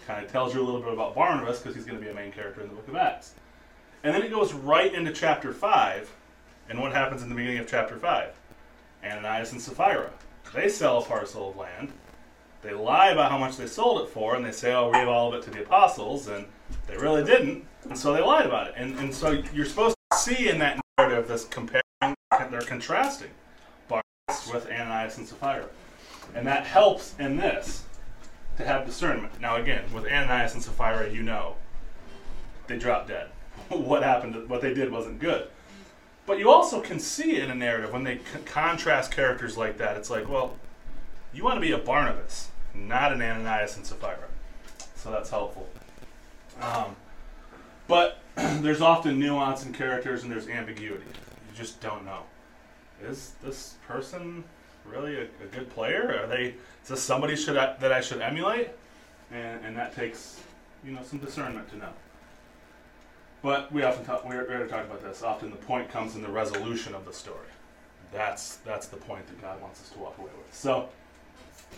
kind 0.08 0.24
of 0.24 0.32
tells 0.32 0.54
you 0.54 0.62
a 0.62 0.64
little 0.64 0.82
bit 0.82 0.94
about 0.94 1.16
Barnabas 1.16 1.60
because 1.60 1.76
he's 1.76 1.86
going 1.86 1.98
to 1.98 2.04
be 2.04 2.12
a 2.12 2.14
main 2.14 2.32
character 2.32 2.62
in 2.62 2.68
the 2.68 2.76
book 2.76 2.88
of 2.88 2.96
Acts. 2.96 3.34
And 4.04 4.14
then 4.14 4.22
it 4.22 4.30
goes 4.30 4.54
right 4.54 4.94
into 4.94 5.12
chapter 5.12 5.52
5 5.52 6.12
and 6.70 6.80
what 6.80 6.92
happens 6.92 7.24
in 7.24 7.30
the 7.30 7.36
beginning 7.36 7.60
of 7.60 7.68
chapter 7.68 7.98
5 7.98 8.30
Ananias 9.04 9.52
and 9.52 9.62
Sapphira. 9.62 10.10
They 10.54 10.70
sell 10.70 11.00
a 11.00 11.06
parcel 11.06 11.50
of 11.50 11.58
land 11.58 11.92
they 12.66 12.74
lie 12.74 13.10
about 13.10 13.32
how 13.32 13.38
much 13.38 13.58
they 13.58 13.68
sold 13.68 14.02
it 14.02 14.10
for, 14.10 14.36
and 14.36 14.44
they 14.44 14.52
say, 14.52 14.74
"Oh, 14.74 14.88
we 14.88 14.94
gave 14.94 15.08
all 15.08 15.30
of 15.30 15.36
it 15.36 15.44
to 15.44 15.52
the 15.52 15.62
apostles," 15.62 16.28
and 16.28 16.46
they 16.88 16.98
really 16.98 17.24
didn't, 17.24 17.66
and 17.84 17.98
so 17.98 18.12
they 18.12 18.22
lied 18.22 18.46
about 18.46 18.68
it. 18.68 18.74
And 18.76 18.98
and 18.98 19.14
so 19.14 19.44
you're 19.54 19.66
supposed 19.66 19.96
to 20.12 20.18
see 20.18 20.50
in 20.50 20.58
that 20.60 20.80
narrative 20.98 21.28
this 21.28 21.46
comparing, 21.46 21.84
they're 22.50 22.62
contrasting 22.62 23.30
Barnabas 23.88 24.52
with 24.52 24.66
Ananias 24.70 25.18
and 25.18 25.28
Sapphira, 25.28 25.68
and 26.34 26.48
that 26.48 26.66
helps 26.66 27.14
in 27.20 27.38
this 27.38 27.84
to 28.58 28.66
have 28.66 28.86
discernment. 28.86 29.40
Now, 29.40 29.58
again, 29.58 29.84
with 29.94 30.06
Ananias 30.06 30.54
and 30.56 30.64
Sapphira, 30.64 31.10
you 31.10 31.22
know 31.22 31.56
they 32.68 32.78
dropped 32.78 33.10
dead. 33.10 33.30
what 33.70 34.02
happened? 34.02 34.50
What 34.50 34.62
they 34.62 34.74
did 34.74 34.92
wasn't 34.92 35.20
good. 35.20 35.50
But 36.26 36.40
you 36.40 36.50
also 36.50 36.82
can 36.82 37.00
see 37.00 37.40
in 37.40 37.52
a 37.52 37.56
narrative 37.56 37.94
when 37.94 38.04
they 38.04 38.18
c- 38.18 38.40
contrast 38.46 39.12
characters 39.12 39.56
like 39.56 39.78
that. 39.78 39.96
It's 39.96 40.10
like, 40.10 40.28
well, 40.28 40.56
you 41.32 41.44
want 41.44 41.58
to 41.58 41.62
be 41.62 41.72
a 41.72 41.78
Barnabas 41.78 42.50
not 42.76 43.14
an 43.14 43.22
Ananias 43.22 43.78
and 43.78 43.86
Sapphira. 43.86 44.28
So 44.96 45.12
that's 45.12 45.30
helpful. 45.30 45.68
Um, 46.62 46.96
but 47.88 48.20
there's 48.36 48.82
often 48.82 49.20
nuance 49.20 49.66
in 49.66 49.74
characters 49.74 50.24
and 50.24 50.32
there's 50.32 50.48
ambiguity. 50.48 51.06
You 51.06 51.56
just 51.56 51.80
don't 51.82 52.06
know. 52.06 52.22
Is 53.04 53.34
this 53.44 53.76
person 53.88 54.44
really 54.86 55.16
a, 55.18 55.24
a 55.24 55.48
good 55.52 55.70
player? 55.70 56.22
Are 56.24 56.28
they? 56.28 56.56
Is 56.84 56.90
this 56.90 57.04
somebody 57.04 57.36
should 57.36 57.58
I, 57.58 57.76
that 57.78 57.92
I 57.92 58.02
should 58.02 58.22
emulate? 58.22 58.70
And, 59.32 59.66
and 59.66 59.78
that 59.78 59.96
takes 59.96 60.40
you 60.84 60.92
know 60.92 61.02
some 61.04 61.20
discernment 61.20 61.70
to 61.70 61.78
know. 61.78 61.90
But 63.42 63.72
we 63.72 63.84
often 63.84 64.06
talk. 64.06 64.28
We 64.28 64.36
already 64.36 64.70
talked 64.70 64.88
about 64.88 65.04
this. 65.04 65.22
Often 65.22 65.52
the 65.52 65.58
point 65.58 65.90
comes 65.90 66.16
in 66.16 66.22
the 66.22 66.30
resolution 66.30 66.96
of 66.96 67.06
the 67.06 67.14
story. 67.14 67.50
That's 68.12 68.58
that's 68.58 68.88
the 68.88 68.98
point 68.98 69.28
that 69.28 69.42
God 69.42 69.62
wants 69.62 69.82
us 69.82 69.90
to 69.90 70.00
walk 70.00 70.18
away 70.18 70.32
with. 70.38 70.56
So. 70.56 70.90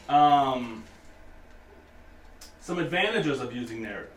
Um, 0.09 0.83
some 2.59 2.79
advantages 2.79 3.39
of 3.39 3.55
using 3.55 3.81
narrative. 3.81 4.11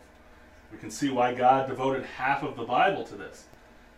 We 0.71 0.77
can 0.77 0.91
see 0.91 1.09
why 1.09 1.33
God 1.33 1.67
devoted 1.67 2.05
half 2.05 2.43
of 2.43 2.55
the 2.55 2.63
Bible 2.63 3.03
to 3.05 3.15
this. 3.15 3.45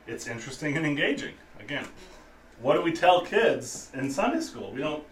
It's 0.08 0.28
interesting 0.28 0.76
and 0.78 0.86
engaging. 0.86 1.34
Again, 1.60 1.88
what 2.62 2.76
do 2.76 2.82
we 2.82 2.92
tell 2.92 3.22
kids 3.26 3.92
in 3.94 4.12
Sunday 4.12 4.42
school? 4.42 4.72
We 4.72 4.80
don't 4.80 5.04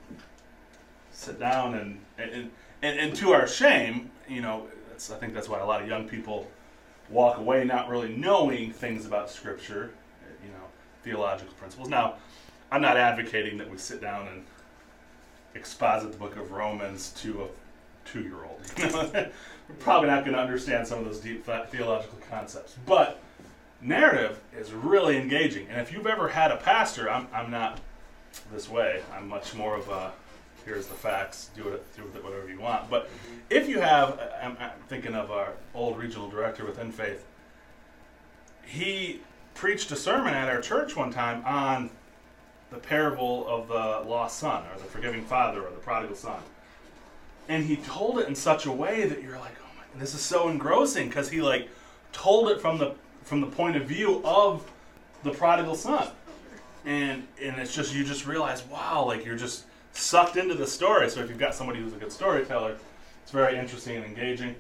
sit 1.12 1.40
down 1.40 1.76
and 1.76 2.00
and, 2.18 2.52
and, 2.82 3.00
and 3.00 3.16
to 3.16 3.34
our 3.34 3.48
shame, 3.48 4.12
you 4.28 4.42
know, 4.42 4.68
I 4.94 5.16
think 5.16 5.34
that's 5.34 5.50
why 5.50 5.60
a 5.60 5.66
lot 5.66 5.82
of 5.82 5.88
young 5.88 6.08
people 6.08 6.50
walk 7.10 7.38
away 7.38 7.64
not 7.64 7.90
really 7.90 8.16
knowing 8.16 8.72
things 8.72 9.06
about 9.06 9.30
Scripture, 9.30 9.92
you 10.44 10.50
know, 10.50 10.66
theological 11.04 11.54
principles. 11.56 11.90
Now, 11.90 12.16
I'm 12.72 12.82
not 12.82 12.98
advocating 12.98 13.58
that 13.58 13.70
we 13.70 13.78
sit 13.78 14.02
down 14.02 14.28
and 14.28 14.46
exposit 15.56 16.12
the 16.12 16.18
book 16.18 16.38
of 16.38 16.52
Romans 16.52 17.12
to 17.22 17.44
a 17.44 17.48
two 18.08 18.22
year 18.22 18.44
old. 18.44 18.62
We're 19.72 19.76
probably 19.80 20.10
not 20.10 20.26
going 20.26 20.36
to 20.36 20.42
understand 20.42 20.88
some 20.88 21.00
of 21.00 21.06
those 21.06 21.20
deep 21.20 21.46
theological 21.46 22.18
concepts. 22.30 22.76
But 22.86 23.22
narrative 23.82 24.40
is 24.58 24.74
really 24.74 25.18
engaging. 25.18 25.68
And 25.70 25.80
if 25.80 25.92
you've 25.92 26.08
ever 26.08 26.28
had 26.28 26.52
a 26.52 26.58
pastor, 26.58 27.10
I'm, 27.10 27.28
I'm 27.34 27.52
not 27.52 27.80
this 28.52 28.70
way. 28.70 29.02
I'm 29.14 29.28
much 29.28 29.54
more 29.54 29.76
of 29.76 29.90
a 29.90 30.12
here's 30.66 30.88
the 30.88 30.94
facts, 30.94 31.50
do 31.56 31.70
it, 31.70 31.96
do 31.96 32.04
with 32.04 32.16
it 32.16 32.24
whatever 32.24 32.48
you 32.48 32.60
want. 32.60 32.90
But 32.90 33.10
if 33.50 33.68
you 33.68 33.80
have, 33.80 34.20
I'm, 34.42 34.58
I'm 34.60 34.72
thinking 34.88 35.16
of 35.16 35.32
our 35.32 35.54
old 35.74 35.98
regional 35.98 36.30
director 36.30 36.66
with 36.66 36.78
InFaith, 36.78 37.22
he 38.64 39.22
preached 39.54 39.92
a 39.92 39.96
sermon 39.96 40.34
at 40.34 40.50
our 40.50 40.62
church 40.62 40.96
one 40.96 41.12
time 41.12 41.44
on 41.46 41.90
the 42.72 42.78
parable 42.78 43.48
of 43.48 43.68
the 43.68 44.10
lost 44.10 44.40
son 44.40 44.64
or 44.74 44.80
the 44.80 44.86
forgiving 44.86 45.24
father 45.24 45.62
or 45.62 45.70
the 45.70 45.78
prodigal 45.78 46.16
son 46.16 46.42
and 47.52 47.66
he 47.66 47.76
told 47.78 48.20
it 48.20 48.28
in 48.28 48.36
such 48.36 48.66
a 48.66 48.72
way 48.72 49.08
that 49.08 49.22
you're 49.22 49.38
like, 49.38 49.56
oh 49.62 49.70
my, 49.78 50.00
this 50.00 50.14
is 50.14 50.22
so 50.22 50.50
engrossing 50.50 51.08
because 51.08 51.30
he 51.30 51.42
like 51.42 51.68
told 52.14 52.50
it 52.50 52.62
from 52.62 52.78
the 52.78 52.96
from 53.24 53.42
the 53.42 53.48
point 53.48 53.76
of 53.76 53.84
view 53.84 54.22
of 54.24 54.70
the 55.24 55.32
prodigal 55.32 55.76
son, 55.76 56.08
and 56.86 57.28
and 57.42 57.60
it's 57.60 57.76
just 57.76 57.94
you 57.94 58.04
just 58.04 58.26
realize, 58.26 58.64
wow, 58.68 59.04
like 59.06 59.26
you're 59.26 59.36
just 59.36 59.66
sucked 59.94 60.38
into 60.38 60.56
the 60.56 60.68
story. 60.68 61.10
So 61.10 61.22
if 61.22 61.30
you've 61.30 61.40
got 61.40 61.54
somebody 61.54 61.80
who's 61.80 61.94
a 61.94 61.98
good 61.98 62.12
storyteller, 62.12 62.78
it's 63.22 63.32
very 63.32 63.58
interesting 63.58 63.98
and 63.98 64.06
engaging. 64.06 64.56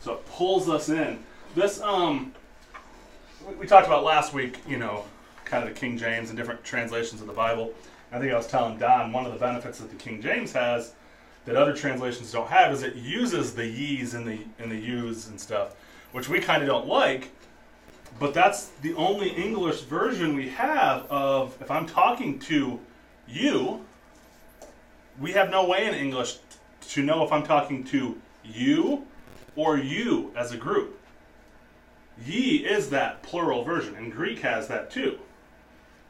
So 0.00 0.14
it 0.14 0.26
pulls 0.26 0.68
us 0.68 0.88
in. 0.88 1.18
This 1.54 1.80
um, 1.80 2.32
we 3.58 3.66
talked 3.66 3.86
about 3.86 4.04
last 4.04 4.32
week, 4.32 4.58
you 4.68 4.78
know, 4.78 5.04
kind 5.46 5.66
of 5.66 5.72
the 5.72 5.80
King 5.80 5.96
James 5.96 6.28
and 6.28 6.36
different 6.36 6.62
translations 6.62 7.20
of 7.22 7.26
the 7.26 7.32
Bible. 7.32 7.72
I 8.12 8.18
think 8.18 8.32
I 8.32 8.36
was 8.36 8.46
telling 8.46 8.78
Don 8.78 9.12
one 9.12 9.24
of 9.24 9.32
the 9.32 9.38
benefits 9.38 9.78
that 9.78 9.88
the 9.88 9.96
King 9.96 10.20
James 10.20 10.52
has 10.52 10.92
that 11.46 11.56
other 11.56 11.74
translations 11.74 12.32
don't 12.32 12.48
have 12.48 12.72
is 12.72 12.82
it 12.82 12.96
uses 12.96 13.54
the 13.54 13.66
ye's 13.66 14.14
and 14.14 14.26
the 14.26 14.38
and 14.58 14.70
the 14.70 14.76
you's 14.76 15.28
and 15.28 15.40
stuff, 15.40 15.74
which 16.12 16.28
we 16.28 16.40
kind 16.40 16.62
of 16.62 16.68
don't 16.68 16.86
like. 16.86 17.30
But 18.18 18.34
that's 18.34 18.68
the 18.82 18.94
only 18.94 19.30
English 19.30 19.82
version 19.82 20.34
we 20.34 20.48
have 20.50 21.06
of 21.10 21.56
if 21.60 21.70
I'm 21.70 21.86
talking 21.86 22.38
to 22.40 22.80
you, 23.28 23.84
we 25.20 25.32
have 25.32 25.50
no 25.50 25.66
way 25.66 25.86
in 25.86 25.94
English 25.94 26.38
to 26.88 27.02
know 27.02 27.24
if 27.24 27.32
I'm 27.32 27.42
talking 27.42 27.84
to 27.84 28.20
you 28.44 29.06
or 29.54 29.78
you 29.78 30.32
as 30.36 30.52
a 30.52 30.56
group. 30.56 30.98
Ye 32.24 32.64
is 32.66 32.90
that 32.90 33.22
plural 33.22 33.64
version, 33.64 33.94
and 33.94 34.10
Greek 34.10 34.40
has 34.40 34.68
that 34.68 34.90
too. 34.90 35.18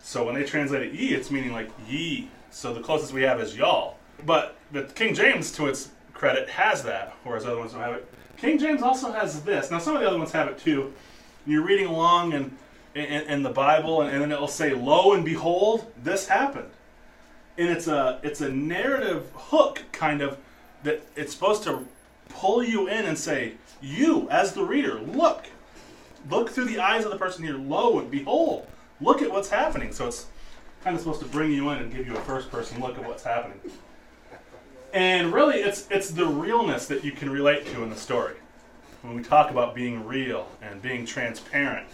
So 0.06 0.22
when 0.25 0.36
they 0.36 0.44
translate 0.44 0.82
it 0.82 0.92
ye, 0.92 1.08
it's 1.16 1.32
meaning 1.32 1.50
like 1.50 1.68
ye. 1.88 2.28
So 2.50 2.72
the 2.72 2.80
closest 2.80 3.12
we 3.12 3.22
have 3.22 3.40
is 3.40 3.56
y'all. 3.56 3.96
But 4.25 4.56
the 4.70 4.84
King 4.84 5.14
James, 5.14 5.50
to 5.56 5.66
its 5.66 5.88
credit, 6.14 6.48
has 6.48 6.84
that, 6.84 7.16
whereas 7.25 7.44
other 7.44 7.58
ones 7.58 7.72
don't 7.72 7.80
have 7.80 7.94
it. 7.94 8.08
King 8.36 8.56
James 8.56 8.82
also 8.82 9.10
has 9.10 9.42
this. 9.42 9.68
Now, 9.68 9.80
some 9.80 9.96
of 9.96 10.02
the 10.02 10.06
other 10.06 10.16
ones 10.16 10.30
have 10.30 10.46
it 10.46 10.58
too. 10.58 10.92
You're 11.44 11.64
reading 11.64 11.88
along 11.88 12.34
in, 12.34 12.56
in, 12.94 13.22
in 13.25 13.42
the 13.42 13.50
Bible, 13.50 14.02
and, 14.02 14.12
and 14.12 14.22
then 14.22 14.30
it'll 14.30 14.46
say, 14.46 14.72
"Lo 14.75 15.12
and 15.12 15.25
behold, 15.25 15.92
this 16.00 16.28
happened," 16.28 16.70
and 17.58 17.68
it's 17.68 17.88
a 17.88 18.20
it's 18.22 18.40
a 18.40 18.48
narrative 18.48 19.28
hook 19.34 19.82
kind 19.90 20.22
of 20.22 20.38
that 20.84 21.04
it's 21.16 21.34
supposed 21.34 21.64
to 21.64 21.84
pull 22.28 22.62
you 22.62 22.86
in 22.86 23.06
and 23.06 23.18
say, 23.18 23.54
"You, 23.82 24.28
as 24.30 24.52
the 24.52 24.62
reader, 24.62 25.00
look, 25.00 25.46
look 26.30 26.50
through 26.50 26.66
the 26.66 26.78
eyes 26.78 27.04
of 27.04 27.10
the 27.10 27.18
person 27.18 27.42
here. 27.42 27.58
Lo 27.58 27.98
and 27.98 28.08
behold, 28.08 28.68
look 29.00 29.22
at 29.22 29.30
what's 29.30 29.50
happening." 29.50 29.92
So 29.92 30.06
it's 30.06 30.26
kind 30.82 30.94
of 30.94 31.00
supposed 31.00 31.20
to 31.20 31.26
bring 31.26 31.52
you 31.52 31.70
in 31.70 31.78
and 31.78 31.92
give 31.92 32.06
you 32.06 32.16
a 32.16 32.20
first 32.20 32.50
person 32.50 32.80
look 32.80 32.96
at 32.98 33.04
what's 33.04 33.24
happening. 33.24 33.60
And 34.92 35.32
really, 35.32 35.56
it's 35.56 35.86
it's 35.90 36.10
the 36.10 36.26
realness 36.26 36.86
that 36.86 37.04
you 37.04 37.12
can 37.12 37.30
relate 37.30 37.66
to 37.66 37.82
in 37.82 37.90
the 37.90 37.96
story. 37.96 38.36
When 39.02 39.14
we 39.14 39.22
talk 39.22 39.50
about 39.50 39.74
being 39.74 40.06
real 40.06 40.48
and 40.62 40.80
being 40.80 41.04
transparent, 41.04 41.86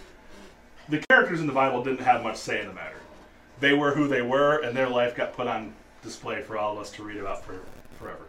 the 0.88 1.02
characters 1.08 1.40
in 1.40 1.46
the 1.46 1.52
Bible 1.52 1.82
didn't 1.82 2.04
have 2.04 2.22
much 2.22 2.36
say 2.36 2.60
in 2.60 2.68
the 2.68 2.72
matter. 2.74 2.96
They 3.60 3.72
were 3.74 3.92
who 3.94 4.08
they 4.08 4.22
were, 4.22 4.58
and 4.58 4.76
their 4.76 4.88
life 4.88 5.14
got 5.14 5.34
put 5.34 5.46
on 5.46 5.74
display 6.02 6.42
for 6.42 6.58
all 6.58 6.72
of 6.72 6.78
us 6.78 6.90
to 6.92 7.02
read 7.02 7.18
about 7.18 7.44
for, 7.44 7.60
forever. 7.98 8.26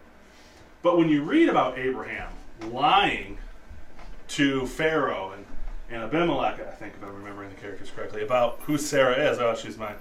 But 0.82 0.98
when 0.98 1.08
you 1.08 1.22
read 1.22 1.48
about 1.48 1.78
Abraham 1.78 2.30
lying 2.70 3.38
to 4.28 4.66
Pharaoh 4.66 5.32
and, 5.34 5.44
and 5.90 6.02
Abimelech, 6.02 6.60
I 6.60 6.70
think 6.70 6.94
if 6.94 7.02
I'm 7.02 7.14
remembering 7.14 7.50
the 7.50 7.56
characters 7.56 7.90
correctly, 7.90 8.22
about 8.22 8.60
who 8.62 8.78
Sarah 8.78 9.30
is. 9.30 9.38
Oh, 9.38 9.54
she's 9.54 9.76
my 9.76 9.92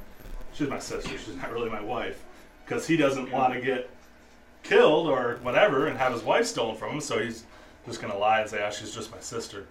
she's 0.53 0.69
my 0.69 0.79
sister. 0.79 1.09
She's 1.17 1.35
not 1.35 1.51
really 1.51 1.69
my 1.69 1.81
wife 1.81 2.23
because 2.65 2.87
he 2.87 2.97
doesn't 2.97 3.31
want 3.31 3.53
to 3.53 3.61
get 3.61 3.89
killed 4.63 5.07
or 5.07 5.39
whatever 5.41 5.87
and 5.87 5.97
have 5.97 6.13
his 6.13 6.23
wife 6.23 6.45
stolen 6.45 6.77
from 6.77 6.95
him, 6.95 7.01
so 7.01 7.19
he's 7.19 7.43
just 7.85 8.01
going 8.01 8.13
to 8.13 8.17
lie 8.17 8.39
and 8.39 8.49
say, 8.49 8.63
oh, 8.65 8.71
she's 8.71 8.93
just 8.93 9.11
my 9.11 9.19
sister. 9.19 9.65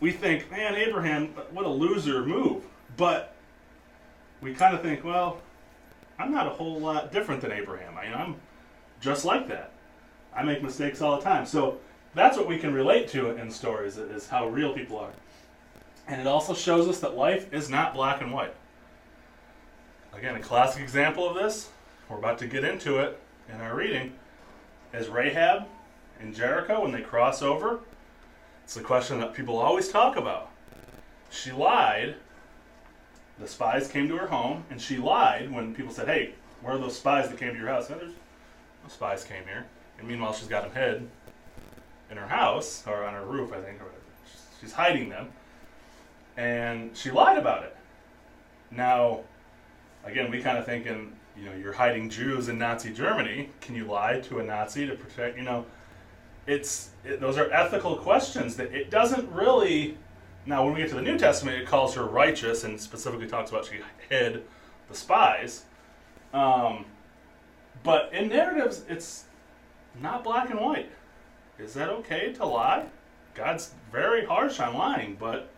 We 0.00 0.12
think, 0.12 0.50
man, 0.50 0.74
Abraham, 0.74 1.28
what 1.50 1.64
a 1.64 1.68
loser 1.68 2.24
move. 2.24 2.64
But 2.96 3.34
we 4.40 4.54
kind 4.54 4.74
of 4.74 4.82
think, 4.82 5.04
well, 5.04 5.38
I'm 6.18 6.30
not 6.30 6.46
a 6.46 6.50
whole 6.50 6.78
lot 6.78 7.12
different 7.12 7.40
than 7.40 7.50
Abraham. 7.50 7.96
I, 7.96 8.04
I'm 8.06 8.36
just 9.00 9.24
like 9.24 9.48
that. 9.48 9.72
I 10.36 10.42
make 10.42 10.62
mistakes 10.62 11.00
all 11.00 11.16
the 11.16 11.24
time. 11.24 11.46
So 11.46 11.78
that's 12.14 12.36
what 12.36 12.46
we 12.46 12.58
can 12.58 12.72
relate 12.72 13.08
to 13.08 13.30
in 13.30 13.50
stories 13.50 13.98
is 13.98 14.28
how 14.28 14.48
real 14.48 14.72
people 14.72 14.98
are. 14.98 15.10
And 16.06 16.20
it 16.20 16.26
also 16.26 16.54
shows 16.54 16.88
us 16.88 17.00
that 17.00 17.16
life 17.16 17.52
is 17.52 17.68
not 17.68 17.94
black 17.94 18.20
and 18.20 18.32
white. 18.32 18.54
Again, 20.12 20.36
a 20.36 20.40
classic 20.40 20.82
example 20.82 21.28
of 21.28 21.34
this, 21.34 21.70
we're 22.08 22.18
about 22.18 22.38
to 22.38 22.46
get 22.46 22.62
into 22.62 22.98
it 22.98 23.18
in 23.52 23.60
our 23.60 23.74
reading, 23.74 24.14
is 24.92 25.08
Rahab 25.08 25.64
in 26.20 26.32
Jericho 26.32 26.82
when 26.82 26.92
they 26.92 27.00
cross 27.00 27.42
over. 27.42 27.80
It's 28.62 28.74
the 28.74 28.80
question 28.80 29.18
that 29.20 29.34
people 29.34 29.58
always 29.58 29.88
talk 29.88 30.16
about. 30.16 30.50
She 31.30 31.50
lied. 31.50 32.14
The 33.40 33.48
spies 33.48 33.88
came 33.88 34.08
to 34.08 34.16
her 34.16 34.28
home, 34.28 34.64
and 34.70 34.80
she 34.80 34.96
lied 34.96 35.50
when 35.50 35.74
people 35.74 35.92
said, 35.92 36.06
Hey, 36.06 36.34
where 36.62 36.76
are 36.76 36.78
those 36.78 36.96
spies 36.96 37.28
that 37.28 37.38
came 37.38 37.52
to 37.52 37.58
your 37.58 37.68
house? 37.68 37.90
And 37.90 38.00
there's 38.00 38.12
no 38.12 38.88
spies 38.88 39.24
came 39.24 39.42
here. 39.44 39.66
And 39.98 40.06
meanwhile, 40.06 40.32
she's 40.32 40.48
got 40.48 40.62
them 40.62 40.80
hid 40.80 41.08
in 42.10 42.16
her 42.16 42.28
house, 42.28 42.84
or 42.86 43.04
on 43.04 43.14
her 43.14 43.24
roof, 43.24 43.52
I 43.52 43.60
think, 43.60 43.80
or 43.80 43.84
whatever. 43.84 44.02
she's 44.60 44.72
hiding 44.72 45.08
them. 45.08 45.28
And 46.36 46.96
she 46.96 47.10
lied 47.10 47.38
about 47.38 47.62
it. 47.64 47.76
Now, 48.70 49.20
again, 50.04 50.30
we 50.30 50.42
kind 50.42 50.58
of 50.58 50.66
thinking, 50.66 51.16
you 51.36 51.46
know, 51.46 51.54
you're 51.54 51.72
hiding 51.72 52.10
Jews 52.10 52.48
in 52.48 52.58
Nazi 52.58 52.92
Germany. 52.92 53.50
Can 53.60 53.74
you 53.74 53.84
lie 53.84 54.20
to 54.20 54.40
a 54.40 54.42
Nazi 54.42 54.86
to 54.86 54.94
protect, 54.94 55.36
you 55.36 55.44
know? 55.44 55.64
It's 56.46 56.90
it, 57.04 57.20
those 57.20 57.38
are 57.38 57.50
ethical 57.50 57.96
questions 57.96 58.56
that 58.56 58.72
it 58.72 58.90
doesn't 58.90 59.30
really. 59.32 59.96
Now, 60.46 60.64
when 60.64 60.74
we 60.74 60.80
get 60.80 60.90
to 60.90 60.96
the 60.96 61.02
New 61.02 61.18
Testament, 61.18 61.56
it 61.56 61.66
calls 61.66 61.94
her 61.94 62.04
righteous 62.04 62.64
and 62.64 62.78
specifically 62.78 63.26
talks 63.26 63.50
about 63.50 63.64
she 63.64 63.80
hid 64.10 64.44
the 64.88 64.94
spies. 64.94 65.64
Um, 66.34 66.84
but 67.82 68.12
in 68.12 68.28
narratives, 68.28 68.84
it's 68.88 69.24
not 70.00 70.22
black 70.22 70.50
and 70.50 70.60
white. 70.60 70.90
Is 71.58 71.74
that 71.74 71.88
okay 71.88 72.32
to 72.34 72.46
lie? 72.46 72.86
God's 73.34 73.72
very 73.92 74.24
harsh 74.24 74.60
on 74.60 74.74
lying, 74.74 75.16
but 75.18 75.50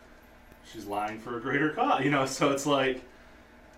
she's 0.64 0.86
lying 0.86 1.18
for 1.18 1.38
a 1.38 1.40
greater 1.40 1.70
cause, 1.70 2.04
you 2.04 2.10
know. 2.10 2.26
So 2.26 2.50
it's 2.50 2.66
like, 2.66 3.02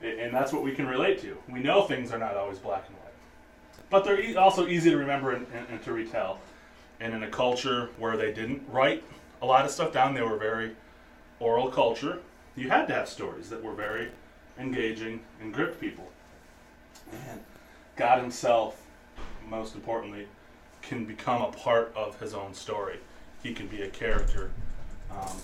and 0.03 0.33
that's 0.35 0.53
what 0.53 0.63
we 0.63 0.73
can 0.73 0.87
relate 0.87 1.21
to. 1.23 1.37
We 1.49 1.61
know 1.61 1.83
things 1.83 2.13
are 2.13 2.19
not 2.19 2.37
always 2.37 2.59
black 2.59 2.85
and 2.87 2.97
white, 2.97 3.89
but 3.91 4.05
they're 4.05 4.39
also 4.39 4.67
easy 4.69 4.91
to 4.91 4.97
remember 4.97 5.33
and, 5.33 5.47
and, 5.55 5.67
and 5.69 5.83
to 5.83 5.93
retell. 5.93 6.41
And 7.01 7.15
in 7.15 7.23
a 7.23 7.29
culture 7.29 7.91
where 7.99 8.17
they 8.17 8.33
didn't 8.33 8.63
write 8.71 9.05
a 9.43 9.47
lot 9.47 9.65
of 9.65 9.71
stuff 9.71 9.93
down, 9.93 10.15
they 10.15 10.23
were 10.23 10.37
very 10.37 10.75
oral 11.39 11.71
culture. 11.71 12.21
You 12.57 12.69
had 12.69 12.87
to 12.89 12.95
have 12.95 13.09
stories 13.09 13.49
that 13.51 13.63
were 13.63 13.75
very 13.75 14.11
engaging 14.59 15.21
and 15.41 15.55
gripped 15.55 15.81
people. 15.81 16.11
And 17.29 17.41
God 17.97 18.21
Himself, 18.21 18.83
most 19.49 19.77
importantly, 19.77 20.27
can 20.89 21.05
become 21.05 21.43
a 21.43 21.53
part 21.53 21.93
of 21.95 22.19
His 22.19 22.35
own 22.35 22.55
story. 22.55 22.99
He 23.43 23.53
can 23.53 23.67
be 23.67 23.83
a 23.83 23.89
character 23.89 24.51
um, 25.11 25.37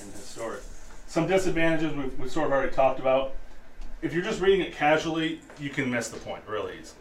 in 0.00 0.12
His 0.12 0.24
story. 0.24 0.58
Some 1.06 1.26
disadvantages 1.26 1.96
we've, 1.96 2.18
we've 2.18 2.30
sort 2.30 2.46
of 2.46 2.52
already 2.52 2.72
talked 2.72 3.00
about. 3.00 3.34
If 4.02 4.12
you're 4.12 4.22
just 4.22 4.40
reading 4.40 4.60
it 4.60 4.72
casually, 4.72 5.40
you 5.58 5.70
can 5.70 5.90
miss 5.90 6.08
the 6.08 6.18
point 6.18 6.42
really 6.46 6.74
easily. 6.78 7.00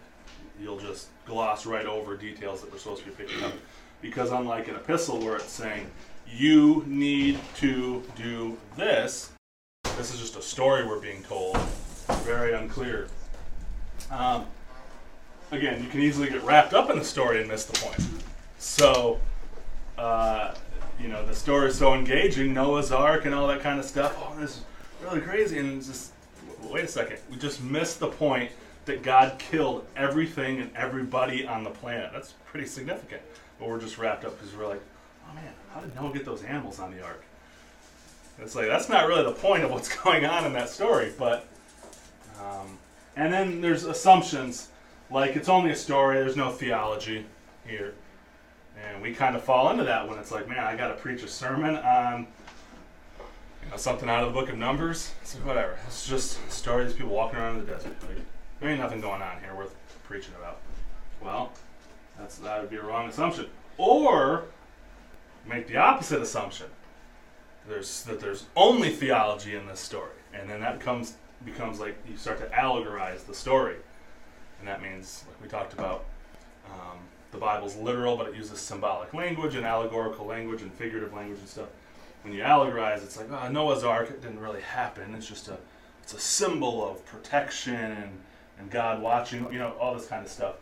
You'll 0.62 0.80
just 0.80 1.08
gloss 1.26 1.66
right 1.66 1.86
over 1.86 2.18
details 2.18 2.62
that 2.62 2.72
we're 2.72 2.80
supposed 2.80 3.04
to 3.04 3.10
be 3.10 3.16
picking 3.16 3.44
up. 3.44 3.54
Because 4.02 4.32
unlike 4.32 4.68
an 4.68 4.76
epistle 4.76 5.20
where 5.20 5.36
it's 5.36 5.52
saying, 5.52 5.90
you 6.28 6.84
need 6.88 7.40
to 7.58 8.04
do 8.16 8.58
this, 8.78 9.32
this 9.98 10.14
is 10.14 10.20
just 10.20 10.38
a 10.38 10.42
story 10.42 10.86
we're 10.88 11.00
being 11.00 11.24
told. 11.24 11.58
Very 12.24 12.54
unclear. 12.54 13.08
Um, 14.10 14.46
again, 15.52 15.84
you 15.84 15.90
can 15.90 16.02
easily 16.02 16.30
get 16.30 16.44
wrapped 16.44 16.74
up 16.74 16.90
in 16.90 16.98
the 16.98 17.06
story 17.06 17.40
and 17.40 17.48
miss 17.48 17.66
the 17.66 17.78
point. 17.80 18.08
So, 18.58 19.20
uh, 19.98 20.54
you 21.00 21.08
know, 21.08 21.26
the 21.26 21.36
story 21.36 21.70
is 21.70 21.78
so 21.78 21.94
engaging, 21.94 22.54
Noah's 22.54 22.92
Ark 22.92 23.26
and 23.26 23.34
all 23.34 23.48
that 23.48 23.62
kind 23.62 23.80
of 23.80 23.86
stuff. 23.86 24.16
Oh, 24.20 24.38
this 24.40 24.58
is 24.58 24.62
really 25.02 25.22
crazy. 25.22 25.60
And 25.60 25.84
just, 25.84 26.12
wait 26.64 26.84
a 26.84 26.88
second, 26.88 27.18
we 27.30 27.38
just 27.38 27.64
missed 27.64 28.00
the 28.00 28.08
point 28.08 28.52
that 28.86 29.04
God 29.04 29.38
killed 29.40 29.86
everything 29.96 30.60
and 30.60 30.76
everybody 30.76 31.46
on 31.46 31.64
the 31.64 31.70
planet. 31.70 32.12
That's 32.14 32.34
pretty 32.46 32.68
significant. 32.68 33.22
But 33.60 33.70
we're 33.70 33.80
just 33.80 33.98
wrapped 33.98 34.26
up 34.26 34.38
because 34.40 34.56
we're 34.56 34.68
like, 34.68 34.82
oh 35.30 35.36
man, 35.36 35.54
how 35.74 35.82
did 35.82 35.96
Noah 35.96 36.14
get 36.14 36.26
those 36.26 36.44
animals 36.44 36.80
on 36.80 36.96
the 36.96 37.04
ark? 37.04 37.24
it's 38.42 38.56
like, 38.56 38.68
that's 38.68 38.88
not 38.88 39.06
really 39.06 39.24
the 39.24 39.34
point 39.34 39.64
of 39.64 39.72
what's 39.72 39.94
going 40.04 40.26
on 40.26 40.46
in 40.46 40.54
that 40.54 40.70
story. 40.70 41.12
But, 41.18 41.46
um, 42.42 42.78
and 43.16 43.34
then 43.34 43.60
there's 43.60 43.84
assumptions 43.84 44.70
like 45.12 45.36
it's 45.36 45.50
only 45.50 45.72
a 45.72 45.76
story, 45.76 46.18
there's 46.18 46.36
no 46.36 46.52
theology 46.52 47.26
here. 47.66 47.94
And 48.88 49.02
we 49.02 49.14
kind 49.14 49.36
of 49.36 49.44
fall 49.44 49.70
into 49.72 49.84
that 49.84 50.08
when 50.08 50.18
it's 50.20 50.32
like, 50.32 50.48
man, 50.48 50.64
I 50.64 50.76
got 50.76 50.90
to 50.90 50.94
preach 50.94 51.24
a 51.24 51.28
sermon 51.28 51.76
on 51.76 52.28
you 53.64 53.72
know, 53.72 53.78
something 53.78 54.10
out 54.10 54.24
of 54.24 54.34
the 54.34 54.40
book 54.40 54.50
of 54.50 54.58
Numbers. 54.58 55.12
So 55.24 55.38
whatever. 55.40 55.78
It's 55.88 56.08
just 56.08 56.40
a 56.48 56.52
story 56.52 56.84
of 56.84 56.90
these 56.90 56.98
people 56.98 57.14
walking 57.14 57.40
around 57.40 57.60
in 57.60 57.66
the 57.66 57.72
desert. 57.72 57.94
Like, 58.02 58.24
there 58.60 58.70
ain't 58.70 58.80
nothing 58.80 59.02
going 59.02 59.22
on 59.22 59.40
here 59.42 59.56
worth 59.56 59.76
preaching 60.04 60.34
about. 60.40 60.60
Well, 61.22 61.52
that's 62.18 62.38
that 62.38 62.62
would 62.62 62.70
be 62.70 62.78
a 62.78 62.84
wrong 62.84 63.10
assumption. 63.10 63.48
Or 63.78 64.46
make 65.46 65.68
the 65.68 65.78
opposite 65.78 66.22
assumption. 66.22 66.68
There's 67.68 68.04
that 68.04 68.20
there's 68.20 68.46
only 68.56 68.90
theology 68.90 69.56
in 69.56 69.68
this 69.68 69.80
story, 69.80 70.12
and 70.34 70.50
then 70.50 70.62
that 70.62 70.80
comes 70.80 71.16
becomes 71.46 71.80
like 71.80 71.96
you 72.10 72.18
start 72.18 72.40
to 72.40 72.48
allegorize 72.48 73.26
the 73.26 73.34
story, 73.34 73.76
and 74.60 74.68
that 74.68 74.82
means 74.82 75.24
like 75.28 75.42
we 75.42 75.48
talked 75.48 75.74
about. 75.74 76.06
Um, 76.66 77.00
the 77.32 77.38
Bible's 77.38 77.76
literal, 77.76 78.18
but 78.18 78.28
it 78.28 78.36
uses 78.36 78.60
symbolic 78.60 79.14
language 79.14 79.56
and 79.56 79.66
allegorical 79.66 80.26
language 80.26 80.62
and 80.62 80.74
figurative 80.74 81.14
language 81.14 81.40
and 81.40 81.48
stuff. 81.48 81.68
When 82.24 82.34
you 82.34 82.42
allegorize, 82.42 83.04
it's 83.04 83.18
like 83.18 83.32
oh, 83.32 83.50
Noah's 83.50 83.84
Ark. 83.84 84.10
It 84.10 84.22
didn't 84.22 84.40
really 84.40 84.62
happen. 84.62 85.14
It's 85.16 85.28
just 85.28 85.48
a 85.48 85.58
it's 86.04 86.14
a 86.14 86.20
symbol 86.20 86.88
of 86.90 87.06
protection 87.06 87.76
and, 87.76 88.12
and 88.58 88.70
God 88.72 89.02
watching. 89.02 89.52
You 89.52 89.60
know 89.60 89.74
all 89.80 89.94
this 89.94 90.08
kind 90.08 90.26
of 90.26 90.32
stuff. 90.32 90.56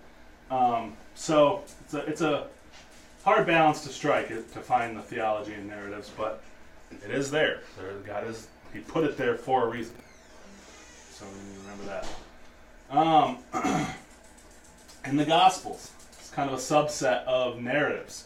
Um, 0.52 0.96
so 1.16 1.64
it's 1.86 1.94
a, 1.94 2.00
it's 2.00 2.22
a 2.22 2.48
hard 3.24 3.48
balance 3.48 3.82
to 3.84 3.90
strike 3.90 4.30
it, 4.30 4.54
to 4.54 4.60
find 4.60 4.96
the 4.96 5.02
theology 5.02 5.54
and 5.54 5.68
narratives, 5.68 6.12
but 6.16 6.44
it 6.92 7.12
is 7.12 7.32
there. 7.32 7.62
there. 7.78 7.94
God 8.06 8.28
is 8.28 8.48
He 8.74 8.80
put 8.80 9.04
it 9.04 9.18
there 9.18 9.36
for 9.36 9.66
a 9.66 9.70
reason. 9.70 9.96
So 11.12 11.26
remember 11.64 11.86
that. 11.86 12.08
Um, 12.90 13.40
in 15.06 15.18
the 15.18 15.26
Gospels, 15.26 15.92
it's 16.14 16.30
kind 16.30 16.50
of 16.50 16.58
a 16.58 16.62
subset 16.62 17.26
of 17.26 17.60
narratives. 17.62 18.26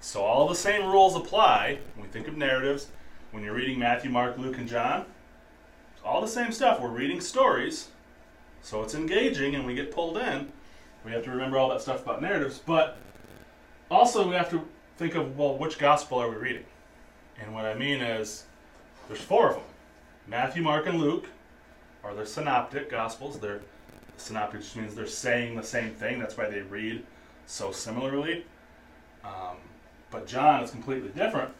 So 0.00 0.22
all 0.22 0.46
the 0.46 0.54
same 0.54 0.86
rules 0.86 1.16
apply 1.16 1.78
when 1.94 2.06
we 2.06 2.12
think 2.12 2.28
of 2.28 2.36
narratives. 2.36 2.86
When 3.32 3.42
you're 3.42 3.54
reading 3.54 3.80
Matthew, 3.80 4.10
Mark, 4.10 4.38
Luke, 4.38 4.58
and 4.58 4.68
John, 4.68 5.06
all 6.04 6.20
the 6.20 6.28
same 6.28 6.52
stuff. 6.52 6.80
We're 6.80 6.88
reading 6.88 7.20
stories, 7.20 7.88
so 8.62 8.82
it's 8.82 8.94
engaging 8.94 9.56
and 9.56 9.66
we 9.66 9.74
get 9.74 9.90
pulled 9.90 10.16
in. 10.16 10.52
We 11.04 11.10
have 11.10 11.24
to 11.24 11.30
remember 11.30 11.58
all 11.58 11.68
that 11.70 11.82
stuff 11.82 12.04
about 12.04 12.22
narratives, 12.22 12.60
but 12.64 12.96
also 13.90 14.28
we 14.28 14.36
have 14.36 14.50
to 14.50 14.66
think 14.96 15.16
of 15.16 15.36
well, 15.36 15.58
which 15.58 15.78
gospel 15.78 16.18
are 16.18 16.30
we 16.30 16.36
reading? 16.36 16.64
And 17.42 17.52
what 17.52 17.66
I 17.66 17.74
mean 17.74 18.00
is, 18.00 18.44
there's 19.08 19.20
four 19.20 19.48
of 19.48 19.54
them: 19.56 19.64
Matthew, 20.28 20.62
Mark, 20.62 20.86
and 20.86 21.00
Luke 21.00 21.26
are 22.04 22.14
the 22.14 22.24
synoptic 22.24 22.88
gospels. 22.88 23.40
They're 23.40 23.60
synoptic 24.16 24.60
just 24.60 24.76
means 24.76 24.94
they're 24.94 25.06
saying 25.06 25.56
the 25.56 25.62
same 25.62 25.90
thing. 25.90 26.18
That's 26.18 26.36
why 26.36 26.48
they 26.48 26.60
read 26.60 27.04
so 27.46 27.72
similarly. 27.72 28.44
Um, 29.24 29.56
but 30.10 30.26
John 30.26 30.62
is 30.62 30.70
completely 30.70 31.10
different. 31.10 31.52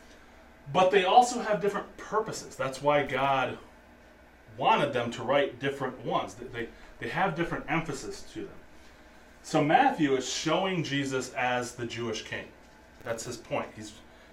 But 0.73 0.90
they 0.90 1.05
also 1.05 1.40
have 1.40 1.61
different 1.61 1.97
purposes. 1.97 2.57
That's 2.57 2.83
why 2.83 3.05
God 3.05 3.59
wanted 4.57 4.92
them 4.92 5.11
to 5.12 5.23
write 5.23 5.61
different 5.61 6.05
ones. 6.05 6.35
They, 6.35 6.69
they, 6.99 7.09
have 7.09 7.37
different 7.37 7.64
emphasis 7.69 8.23
to 8.33 8.40
them. 8.40 8.59
So 9.42 9.62
Matthew 9.62 10.16
is 10.16 10.29
showing 10.29 10.83
Jesus 10.83 11.33
as 11.35 11.73
the 11.73 11.87
Jewish 11.87 12.25
king. 12.25 12.47
That's 13.05 13.25
his 13.25 13.37
point. 13.37 13.69
He's 13.77 13.92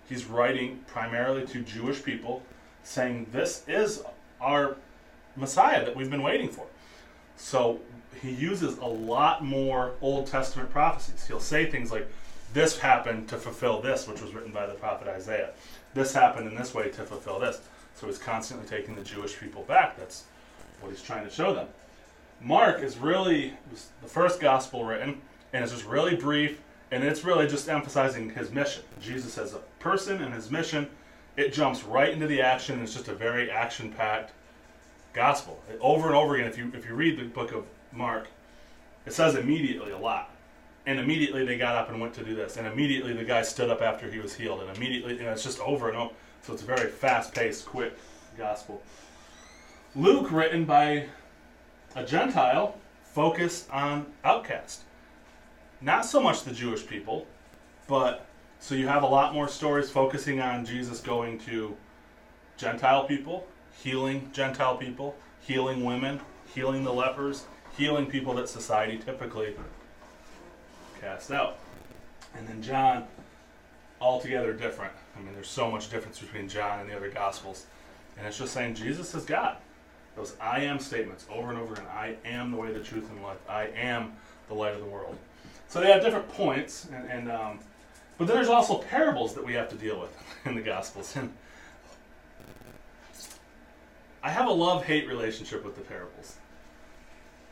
he's 0.10 0.26
writing 0.26 0.80
primarily 0.88 1.46
to 1.48 1.62
Jewish 1.62 2.04
people, 2.04 2.42
saying 2.84 3.28
this 3.32 3.64
is 3.68 4.04
our 4.42 4.78
Messiah 5.36 5.86
that 5.86 5.96
we've 5.96 6.10
been 6.10 6.24
waiting 6.24 6.50
for. 6.50 6.66
So 7.38 7.80
he 8.22 8.32
uses 8.32 8.78
a 8.78 8.86
lot 8.86 9.44
more 9.44 9.94
Old 10.02 10.28
Testament 10.28 10.70
prophecies. 10.70 11.26
He'll 11.28 11.40
say 11.40 11.70
things 11.70 11.92
like, 11.92 12.08
"This 12.54 12.80
happened 12.80 13.28
to 13.30 13.38
fulfill 13.38 13.82
this," 13.82 14.08
which 14.08 14.22
was 14.22 14.34
written 14.34 14.52
by 14.52 14.66
the 14.66 14.74
prophet 14.74 15.08
Isaiah. 15.08 15.52
This 15.94 16.14
happened 16.14 16.48
in 16.48 16.56
this 16.56 16.74
way 16.74 16.90
to 16.90 17.04
fulfill 17.04 17.40
this. 17.40 17.62
So 17.96 18.08
he's 18.08 18.18
constantly 18.18 18.68
taking 18.68 18.96
the 18.96 19.04
Jewish 19.04 19.38
people 19.40 19.64
back. 19.64 19.98
That's 19.98 20.24
what 20.82 20.90
he's 20.90 21.02
trying 21.02 21.26
to 21.26 21.30
show 21.30 21.54
them. 21.54 21.68
Mark 22.42 22.82
is 22.82 22.98
really 22.98 23.54
the 24.02 24.08
first 24.08 24.40
gospel 24.40 24.84
written, 24.84 25.22
and 25.54 25.64
it's 25.64 25.72
just 25.72 25.86
really 25.86 26.16
brief, 26.16 26.60
and 26.92 27.04
it's 27.04 27.24
really 27.24 27.48
just 27.48 27.70
emphasizing 27.70 28.32
his 28.32 28.52
mission. 28.52 28.84
Jesus 29.00 29.38
as 29.38 29.54
a 29.54 29.60
person 29.80 30.22
and 30.22 30.34
his 30.34 30.50
mission. 30.50 30.90
It 31.38 31.54
jumps 31.54 31.84
right 31.84 32.10
into 32.10 32.28
the 32.28 32.42
action. 32.42 32.82
It's 32.82 32.94
just 32.94 33.08
a 33.08 33.14
very 33.14 33.50
action-packed 33.50 34.32
gospel. 35.14 35.62
Over 35.80 36.08
and 36.08 36.16
over 36.16 36.36
again, 36.36 36.48
if 36.48 36.58
you 36.58 36.72
if 36.74 36.86
you 36.88 36.96
read 36.96 37.18
the 37.18 37.24
book 37.24 37.52
of 37.52 37.66
Mark, 37.92 38.28
it 39.06 39.14
says 39.14 39.36
immediately 39.36 39.92
a 39.92 39.98
lot. 39.98 40.32
And 40.86 41.00
immediately 41.00 41.46
they 41.46 41.58
got 41.58 41.76
up 41.76 41.90
and 41.90 42.02
went 42.02 42.14
to 42.16 42.24
do 42.24 42.36
this. 42.36 42.58
And 42.58 42.68
immediately 42.68 43.14
the 43.14 43.24
guy 43.24 43.42
stood 43.42 43.70
up 43.70 43.82
after 43.82 44.12
he 44.12 44.20
was 44.20 44.34
healed. 44.34 44.62
And 44.62 44.76
immediately, 44.76 45.18
and 45.20 45.28
it's 45.30 45.44
just 45.44 45.60
over 45.62 45.88
and 45.88 45.98
over. 45.98 46.14
So 46.42 46.52
it's 46.52 46.62
a 46.62 46.66
very 46.66 46.90
fast-paced, 46.90 47.66
quick 47.66 47.94
gospel. 48.38 48.82
Luke, 49.96 50.30
written 50.30 50.66
by 50.66 51.06
a 51.96 52.04
Gentile, 52.04 52.78
focused 53.04 53.70
on 53.70 54.08
outcast. 54.26 54.82
Not 55.80 56.06
so 56.06 56.20
much 56.20 56.44
the 56.44 56.52
Jewish 56.52 56.86
people, 56.86 57.28
but 57.88 58.26
so 58.60 58.76
you 58.76 58.88
have 58.88 59.04
a 59.04 59.08
lot 59.08 59.34
more 59.34 59.48
stories 59.48 59.90
focusing 59.90 60.42
on 60.42 60.66
Jesus 60.66 61.00
going 61.00 61.38
to 61.40 61.78
Gentile 62.58 63.06
people, 63.06 63.48
healing 63.82 64.30
Gentile 64.34 64.78
people, 64.78 65.16
healing 65.42 65.84
women, 65.84 66.20
healing 66.54 66.84
the 66.84 66.94
lepers, 66.94 67.46
healing 67.78 68.06
people 68.06 68.34
that 68.36 68.50
society 68.50 68.98
typically 68.98 69.56
cast 71.02 71.32
out. 71.32 71.58
And 72.36 72.48
then 72.48 72.62
John, 72.62 73.06
altogether 74.00 74.54
different. 74.54 74.94
I 75.16 75.22
mean, 75.22 75.34
there's 75.34 75.48
so 75.48 75.70
much 75.70 75.90
difference 75.90 76.20
between 76.20 76.48
John 76.48 76.80
and 76.80 76.90
the 76.90 76.96
other 76.96 77.10
Gospels. 77.10 77.66
And 78.18 78.28
it's 78.28 78.38
just 78.38 78.54
saying 78.54 78.76
Jesus 78.76 79.14
is 79.16 79.26
God. 79.26 79.58
Those 80.16 80.36
I 80.40 80.62
am 80.62 80.80
statements 80.80 81.26
over 81.32 81.50
and 81.50 81.58
over 81.58 81.74
again. 81.74 81.88
I 81.92 82.16
am 82.26 82.52
the 82.52 82.58
way, 82.58 82.72
the 82.72 82.80
truth, 82.80 83.10
and 83.10 83.24
life. 83.24 83.38
I 83.50 83.66
am 83.76 84.14
the 84.48 84.54
light 84.54 84.74
of 84.74 84.80
the 84.80 84.86
world. 84.86 85.18
So 85.68 85.80
they 85.80 85.92
have 85.92 86.04
different 86.04 86.30
points, 86.30 86.88
and, 86.94 87.10
and 87.10 87.32
um, 87.32 87.60
but 88.18 88.28
then 88.28 88.36
there's 88.36 88.50
also 88.50 88.78
parables 88.78 89.34
that 89.34 89.44
we 89.44 89.54
have 89.54 89.70
to 89.70 89.76
deal 89.76 90.00
with 90.00 90.16
in 90.46 90.54
the 90.54 90.62
Gospels. 90.62 91.16
And 91.16 91.34
I 94.24 94.30
have 94.30 94.48
a 94.48 94.54
love-hate 94.54 95.06
relationship 95.08 95.66
with 95.66 95.76
the 95.76 95.82
parables. 95.82 96.38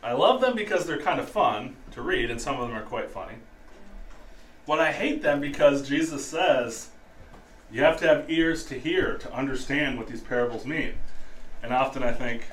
I 0.01 0.13
love 0.13 0.39
them 0.39 0.55
because 0.55 0.85
they're 0.85 1.01
kind 1.01 1.19
of 1.19 1.29
fun 1.29 1.75
to 1.91 2.01
read, 2.01 2.31
and 2.31 2.41
some 2.41 2.59
of 2.59 2.67
them 2.67 2.77
are 2.77 2.83
quite 2.83 3.11
funny. 3.11 3.35
But 4.65 4.79
I 4.79 4.93
hate 4.93 5.21
them 5.21 5.41
because 5.41 5.87
Jesus 5.87 6.25
says 6.25 6.89
you 7.71 7.83
have 7.83 7.97
to 7.97 8.07
have 8.07 8.29
ears 8.29 8.65
to 8.65 8.79
hear 8.79 9.17
to 9.17 9.33
understand 9.33 9.97
what 9.97 10.07
these 10.07 10.21
parables 10.21 10.65
mean. 10.65 10.93
And 11.61 11.73
often 11.73 12.03
I 12.03 12.13
think, 12.13 12.47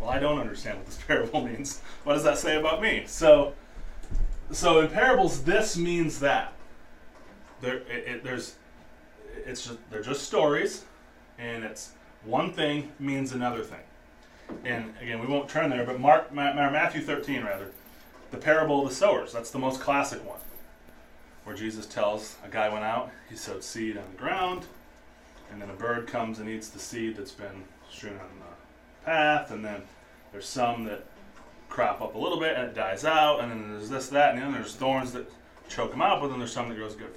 well, 0.00 0.10
I 0.10 0.20
don't 0.20 0.38
understand 0.38 0.78
what 0.78 0.86
this 0.86 0.98
parable 1.06 1.44
means. 1.44 1.80
What 2.04 2.14
does 2.14 2.24
that 2.24 2.38
say 2.38 2.56
about 2.56 2.80
me? 2.80 3.02
So, 3.06 3.54
so 4.52 4.80
in 4.80 4.88
parables, 4.88 5.42
this 5.42 5.76
means 5.76 6.20
that. 6.20 6.52
There, 7.60 7.78
it, 7.78 8.06
it, 8.06 8.24
there's, 8.24 8.54
it's 9.44 9.66
just 9.66 9.78
they're 9.90 10.02
just 10.02 10.22
stories, 10.22 10.84
and 11.38 11.64
it's 11.64 11.90
one 12.24 12.52
thing 12.52 12.92
means 12.98 13.32
another 13.32 13.62
thing. 13.62 13.80
And 14.64 14.94
again, 15.00 15.20
we 15.20 15.26
won't 15.26 15.48
turn 15.48 15.70
there, 15.70 15.84
but 15.84 16.00
Mark, 16.00 16.32
Matthew 16.32 17.02
13 17.02 17.42
rather, 17.44 17.70
the 18.30 18.36
parable 18.36 18.82
of 18.82 18.88
the 18.88 18.94
sowers. 18.94 19.32
That's 19.32 19.50
the 19.50 19.58
most 19.58 19.80
classic 19.80 20.26
one 20.26 20.40
where 21.44 21.56
Jesus 21.56 21.86
tells 21.86 22.36
a 22.44 22.48
guy 22.48 22.68
went 22.68 22.84
out, 22.84 23.10
he 23.30 23.34
sowed 23.34 23.64
seed 23.64 23.96
on 23.96 24.04
the 24.12 24.18
ground, 24.18 24.66
and 25.50 25.62
then 25.62 25.70
a 25.70 25.74
bird 25.74 26.06
comes 26.06 26.40
and 26.40 26.48
eats 26.48 26.68
the 26.68 26.78
seed 26.78 27.16
that's 27.16 27.32
been 27.32 27.64
strewn 27.90 28.12
on 28.12 28.28
the 28.38 29.06
path, 29.06 29.50
and 29.50 29.64
then 29.64 29.80
there's 30.30 30.46
some 30.46 30.84
that 30.84 31.06
crop 31.70 32.02
up 32.02 32.14
a 32.14 32.18
little 32.18 32.38
bit 32.38 32.54
and 32.54 32.68
it 32.68 32.74
dies 32.74 33.04
out, 33.06 33.40
and 33.40 33.50
then 33.50 33.70
there's 33.70 33.88
this, 33.88 34.08
that, 34.08 34.34
and 34.34 34.42
then 34.42 34.52
there's 34.52 34.74
thorns 34.74 35.12
that 35.12 35.30
choke 35.70 35.90
them 35.90 36.02
out, 36.02 36.20
but 36.20 36.28
then 36.28 36.38
there's 36.38 36.52
some 36.52 36.68
that 36.68 36.74
grows 36.74 36.94
good. 36.94 37.14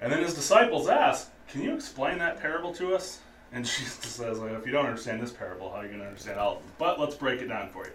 And 0.00 0.12
then 0.12 0.22
his 0.22 0.34
disciples 0.34 0.88
ask, 0.88 1.30
Can 1.48 1.62
you 1.62 1.74
explain 1.74 2.18
that 2.18 2.40
parable 2.40 2.72
to 2.74 2.94
us? 2.94 3.18
And 3.52 3.64
Jesus 3.64 3.94
says, 4.04 4.38
well, 4.38 4.54
If 4.54 4.66
you 4.66 4.72
don't 4.72 4.86
understand 4.86 5.20
this 5.22 5.32
parable, 5.32 5.70
how 5.70 5.76
are 5.76 5.82
you 5.82 5.88
going 5.88 6.00
to 6.00 6.06
understand 6.06 6.38
all 6.38 6.56
of 6.56 6.62
them? 6.62 6.72
But 6.78 7.00
let's 7.00 7.14
break 7.14 7.40
it 7.40 7.48
down 7.48 7.70
for 7.70 7.86
you. 7.86 7.92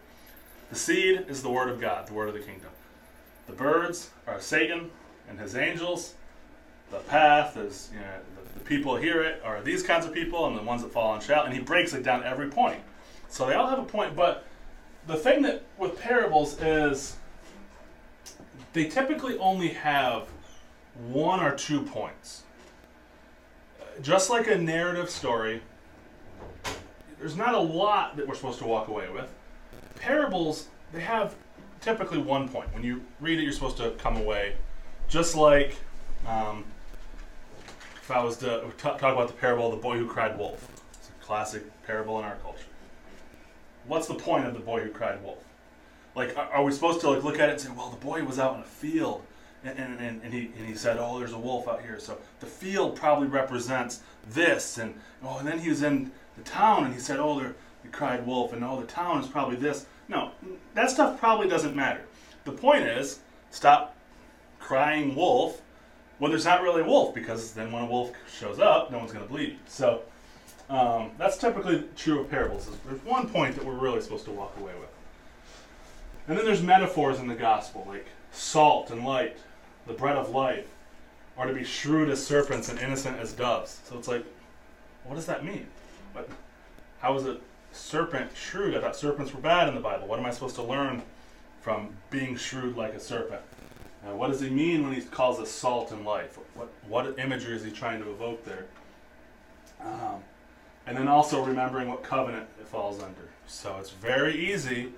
The 0.69 0.75
seed 0.75 1.25
is 1.27 1.43
the 1.43 1.49
word 1.49 1.69
of 1.69 1.81
God, 1.81 2.07
the 2.07 2.13
word 2.13 2.29
of 2.29 2.33
the 2.33 2.39
kingdom. 2.39 2.69
The 3.47 3.53
birds 3.53 4.09
are 4.27 4.39
Satan 4.39 4.89
and 5.29 5.39
his 5.39 5.55
angels. 5.55 6.13
The 6.89 6.99
path 6.99 7.57
is, 7.57 7.89
you 7.93 7.99
know, 7.99 8.05
the, 8.35 8.59
the 8.59 8.65
people 8.65 8.95
hear 8.95 9.21
it 9.21 9.41
are 9.43 9.61
these 9.61 9.83
kinds 9.83 10.05
of 10.05 10.13
people 10.13 10.47
and 10.47 10.57
the 10.57 10.61
ones 10.61 10.81
that 10.81 10.91
fall 10.91 11.13
and 11.13 11.21
shout. 11.21 11.45
And 11.45 11.53
he 11.53 11.59
breaks 11.59 11.93
it 11.93 12.03
down 12.03 12.23
every 12.23 12.47
point. 12.47 12.79
So 13.27 13.45
they 13.45 13.53
all 13.53 13.67
have 13.67 13.79
a 13.79 13.83
point, 13.83 14.15
but 14.15 14.45
the 15.07 15.15
thing 15.15 15.41
that 15.43 15.63
with 15.77 15.99
parables 15.99 16.61
is 16.61 17.15
they 18.73 18.85
typically 18.85 19.37
only 19.37 19.69
have 19.69 20.27
one 21.07 21.39
or 21.39 21.55
two 21.55 21.81
points. 21.81 22.43
Just 24.01 24.29
like 24.29 24.47
a 24.47 24.57
narrative 24.57 25.09
story, 25.09 25.61
there's 27.19 27.35
not 27.35 27.53
a 27.53 27.59
lot 27.59 28.15
that 28.17 28.27
we're 28.27 28.35
supposed 28.35 28.59
to 28.59 28.65
walk 28.65 28.87
away 28.87 29.09
with. 29.09 29.31
Parables, 29.95 30.67
they 30.91 31.01
have 31.01 31.35
typically 31.81 32.17
one 32.17 32.47
point. 32.49 32.73
When 32.73 32.83
you 32.83 33.03
read 33.19 33.39
it, 33.39 33.43
you're 33.43 33.51
supposed 33.51 33.77
to 33.77 33.91
come 33.91 34.17
away. 34.17 34.55
Just 35.07 35.35
like 35.35 35.75
um, 36.27 36.63
if 38.01 38.09
I 38.09 38.23
was 38.23 38.37
to 38.37 38.61
t- 38.77 38.83
talk 38.83 39.01
about 39.01 39.27
the 39.27 39.33
parable 39.33 39.67
of 39.67 39.71
the 39.71 39.81
boy 39.81 39.97
who 39.97 40.07
cried 40.07 40.37
wolf. 40.37 40.67
It's 40.93 41.09
a 41.09 41.25
classic 41.25 41.63
parable 41.85 42.17
in 42.19 42.25
our 42.25 42.35
culture. 42.37 42.65
What's 43.87 44.07
the 44.07 44.15
point 44.15 44.45
of 44.45 44.53
the 44.53 44.59
boy 44.59 44.81
who 44.81 44.89
cried 44.89 45.23
wolf? 45.23 45.43
Like, 46.15 46.37
are, 46.37 46.49
are 46.51 46.63
we 46.63 46.71
supposed 46.71 47.01
to 47.01 47.09
like 47.09 47.23
look 47.23 47.39
at 47.39 47.49
it 47.49 47.53
and 47.53 47.61
say, 47.61 47.69
well, 47.75 47.89
the 47.89 48.03
boy 48.03 48.23
was 48.23 48.39
out 48.39 48.55
in 48.55 48.61
a 48.61 48.65
field 48.65 49.23
and, 49.63 49.77
and, 49.99 50.21
and, 50.23 50.33
he, 50.33 50.51
and 50.57 50.67
he 50.67 50.75
said, 50.75 50.97
oh, 50.99 51.19
there's 51.19 51.33
a 51.33 51.37
wolf 51.37 51.67
out 51.67 51.81
here. 51.81 51.99
So 51.99 52.17
the 52.39 52.45
field 52.45 52.95
probably 52.95 53.27
represents 53.27 54.01
this. 54.29 54.77
And, 54.77 54.95
oh, 55.23 55.37
and 55.37 55.47
then 55.47 55.59
he 55.59 55.69
was 55.69 55.83
in 55.83 56.11
the 56.37 56.43
town 56.43 56.85
and 56.85 56.93
he 56.93 56.99
said, 56.99 57.19
oh, 57.19 57.39
there, 57.39 57.55
he 57.83 57.89
cried 57.89 58.25
wolf. 58.25 58.53
And, 58.53 58.63
oh, 58.63 58.81
the 58.81 58.87
town 58.87 59.21
is 59.21 59.27
probably 59.27 59.55
this. 59.55 59.85
No, 60.07 60.31
that 60.73 60.89
stuff 60.89 61.19
probably 61.19 61.47
doesn't 61.47 61.75
matter. 61.75 62.01
The 62.43 62.51
point 62.51 62.83
is, 62.83 63.19
stop 63.51 63.95
crying 64.59 65.15
wolf 65.15 65.61
when 66.17 66.31
there's 66.31 66.45
not 66.45 66.61
really 66.61 66.81
a 66.81 66.85
wolf, 66.85 67.15
because 67.15 67.53
then 67.53 67.71
when 67.71 67.81
a 67.81 67.85
wolf 67.85 68.11
shows 68.31 68.59
up, 68.59 68.91
no 68.91 68.99
one's 68.99 69.11
going 69.11 69.25
to 69.25 69.31
believe 69.31 69.49
you. 69.49 69.55
So 69.67 70.03
um, 70.69 71.11
that's 71.17 71.37
typically 71.37 71.83
true 71.95 72.19
of 72.19 72.29
parables. 72.29 72.69
There's 72.85 73.03
one 73.03 73.27
point 73.27 73.55
that 73.55 73.65
we're 73.65 73.73
really 73.73 74.01
supposed 74.01 74.25
to 74.25 74.31
walk 74.31 74.55
away 74.59 74.73
with. 74.79 74.89
And 76.27 76.37
then 76.37 76.45
there's 76.45 76.61
metaphors 76.61 77.19
in 77.19 77.27
the 77.27 77.35
gospel, 77.35 77.85
like 77.87 78.05
salt 78.31 78.91
and 78.91 79.03
light, 79.03 79.35
the 79.91 79.97
bread 79.97 80.17
of 80.17 80.29
life, 80.29 80.67
are 81.37 81.47
to 81.47 81.53
be 81.53 81.63
shrewd 81.63 82.09
as 82.09 82.25
serpents 82.25 82.69
and 82.69 82.79
innocent 82.79 83.19
as 83.19 83.33
doves. 83.33 83.79
So 83.85 83.97
it's 83.97 84.07
like, 84.07 84.25
what 85.03 85.15
does 85.15 85.25
that 85.25 85.43
mean? 85.43 85.67
But 86.13 86.29
how 86.99 87.15
is 87.17 87.25
it 87.25 87.41
serpent 87.71 88.31
shrewd. 88.35 88.75
I 88.75 88.81
thought 88.81 88.95
serpents 88.95 89.33
were 89.33 89.41
bad 89.41 89.67
in 89.67 89.75
the 89.75 89.81
Bible. 89.81 90.07
What 90.07 90.19
am 90.19 90.25
I 90.25 90.31
supposed 90.31 90.55
to 90.55 90.63
learn 90.63 91.01
from 91.61 91.89
being 92.09 92.35
shrewd 92.35 92.75
like 92.75 92.93
a 92.93 92.99
serpent? 92.99 93.41
What 94.03 94.31
does 94.31 94.41
he 94.41 94.49
mean 94.49 94.83
when 94.83 94.93
he 94.93 95.01
calls 95.01 95.39
us 95.39 95.49
salt 95.49 95.91
and 95.91 96.03
life? 96.03 96.39
What, 96.55 96.69
what 96.87 97.19
imagery 97.19 97.55
is 97.55 97.63
he 97.63 97.69
trying 97.69 98.01
to 98.03 98.09
evoke 98.09 98.43
there? 98.43 98.65
Um, 99.79 100.23
and 100.87 100.97
then 100.97 101.07
also 101.07 101.45
remembering 101.45 101.87
what 101.87 102.01
covenant 102.01 102.47
it 102.59 102.67
falls 102.67 103.01
under. 103.01 103.29
So 103.45 103.77
it's 103.79 103.91
very 103.91 104.51
easy 104.51 104.91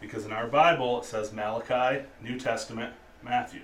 because 0.00 0.26
in 0.26 0.32
our 0.32 0.46
Bible 0.46 1.00
it 1.00 1.06
says 1.06 1.32
Malachi, 1.32 2.04
New 2.22 2.38
Testament, 2.38 2.92
Matthew. 3.22 3.62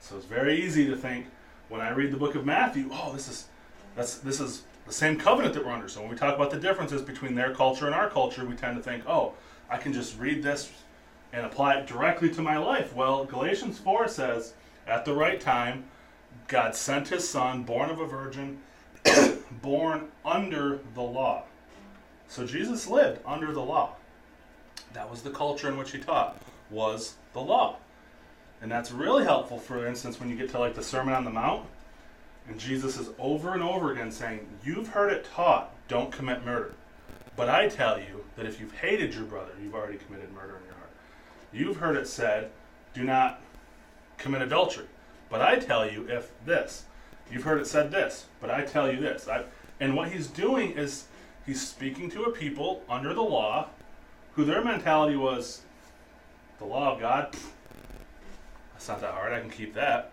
So 0.00 0.16
it's 0.16 0.26
very 0.26 0.62
easy 0.62 0.86
to 0.86 0.96
think 0.96 1.26
when 1.68 1.80
I 1.80 1.90
read 1.90 2.12
the 2.12 2.16
book 2.16 2.34
of 2.34 2.44
Matthew, 2.44 2.88
oh, 2.92 3.12
this 3.12 3.28
is 3.28 3.46
that's 3.94 4.18
this 4.18 4.40
is 4.40 4.62
the 4.86 4.92
same 4.92 5.18
covenant 5.18 5.54
that 5.54 5.64
we're 5.64 5.72
under. 5.72 5.88
So 5.88 6.00
when 6.00 6.10
we 6.10 6.16
talk 6.16 6.34
about 6.34 6.50
the 6.50 6.60
differences 6.60 7.02
between 7.02 7.34
their 7.34 7.54
culture 7.54 7.86
and 7.86 7.94
our 7.94 8.08
culture, 8.08 8.44
we 8.44 8.54
tend 8.54 8.76
to 8.76 8.82
think, 8.82 9.04
oh, 9.08 9.32
I 9.68 9.78
can 9.78 9.92
just 9.92 10.18
read 10.18 10.42
this 10.42 10.70
and 11.32 11.44
apply 11.44 11.74
it 11.74 11.86
directly 11.86 12.30
to 12.30 12.42
my 12.42 12.56
life. 12.56 12.94
Well, 12.94 13.24
Galatians 13.24 13.78
4 13.78 14.08
says, 14.08 14.54
at 14.86 15.04
the 15.04 15.12
right 15.12 15.40
time, 15.40 15.84
God 16.46 16.76
sent 16.76 17.08
his 17.08 17.28
son, 17.28 17.64
born 17.64 17.90
of 17.90 18.00
a 18.00 18.06
virgin, 18.06 18.60
born 19.62 20.08
under 20.24 20.78
the 20.94 21.02
law. 21.02 21.42
So 22.28 22.46
Jesus 22.46 22.86
lived 22.86 23.20
under 23.26 23.52
the 23.52 23.62
law. 23.62 23.96
That 24.92 25.10
was 25.10 25.22
the 25.22 25.30
culture 25.30 25.68
in 25.68 25.76
which 25.76 25.92
he 25.92 25.98
taught, 25.98 26.40
was 26.70 27.14
the 27.32 27.40
law. 27.40 27.76
And 28.62 28.70
that's 28.70 28.90
really 28.90 29.24
helpful, 29.24 29.58
for 29.58 29.86
instance, 29.86 30.18
when 30.18 30.30
you 30.30 30.36
get 30.36 30.50
to 30.50 30.58
like 30.58 30.74
the 30.74 30.82
Sermon 30.82 31.14
on 31.14 31.24
the 31.24 31.30
Mount 31.30 31.66
and 32.48 32.58
Jesus 32.58 32.98
is 32.98 33.10
over 33.18 33.52
and 33.52 33.62
over 33.62 33.92
again 33.92 34.10
saying, 34.10 34.46
You've 34.64 34.88
heard 34.88 35.12
it 35.12 35.26
taught, 35.34 35.72
don't 35.88 36.12
commit 36.12 36.44
murder. 36.44 36.74
But 37.36 37.48
I 37.50 37.68
tell 37.68 37.98
you 37.98 38.24
that 38.36 38.46
if 38.46 38.60
you've 38.60 38.72
hated 38.72 39.14
your 39.14 39.24
brother, 39.24 39.52
you've 39.62 39.74
already 39.74 39.98
committed 39.98 40.32
murder 40.32 40.56
in 40.56 40.64
your 40.64 40.74
heart. 40.74 40.90
You've 41.52 41.76
heard 41.76 41.96
it 41.96 42.08
said, 42.08 42.50
Do 42.94 43.04
not 43.04 43.40
commit 44.16 44.42
adultery. 44.42 44.86
But 45.28 45.42
I 45.42 45.58
tell 45.58 45.90
you, 45.90 46.06
if 46.08 46.30
this, 46.44 46.84
you've 47.30 47.42
heard 47.42 47.60
it 47.60 47.66
said 47.66 47.90
this, 47.90 48.26
but 48.40 48.48
I 48.48 48.62
tell 48.62 48.90
you 48.90 49.00
this. 49.00 49.28
I, 49.28 49.44
and 49.80 49.96
what 49.96 50.12
he's 50.12 50.28
doing 50.28 50.72
is 50.72 51.06
he's 51.44 51.66
speaking 51.66 52.10
to 52.12 52.24
a 52.24 52.30
people 52.30 52.82
under 52.88 53.12
the 53.12 53.22
law 53.22 53.68
who 54.34 54.44
their 54.44 54.62
mentality 54.64 55.16
was 55.16 55.62
the 56.58 56.64
law 56.64 56.94
of 56.94 57.00
God, 57.00 57.34
that's 58.86 59.02
not 59.02 59.08
that 59.08 59.14
hard, 59.14 59.32
I 59.32 59.40
can 59.40 59.50
keep 59.50 59.74
that. 59.74 60.12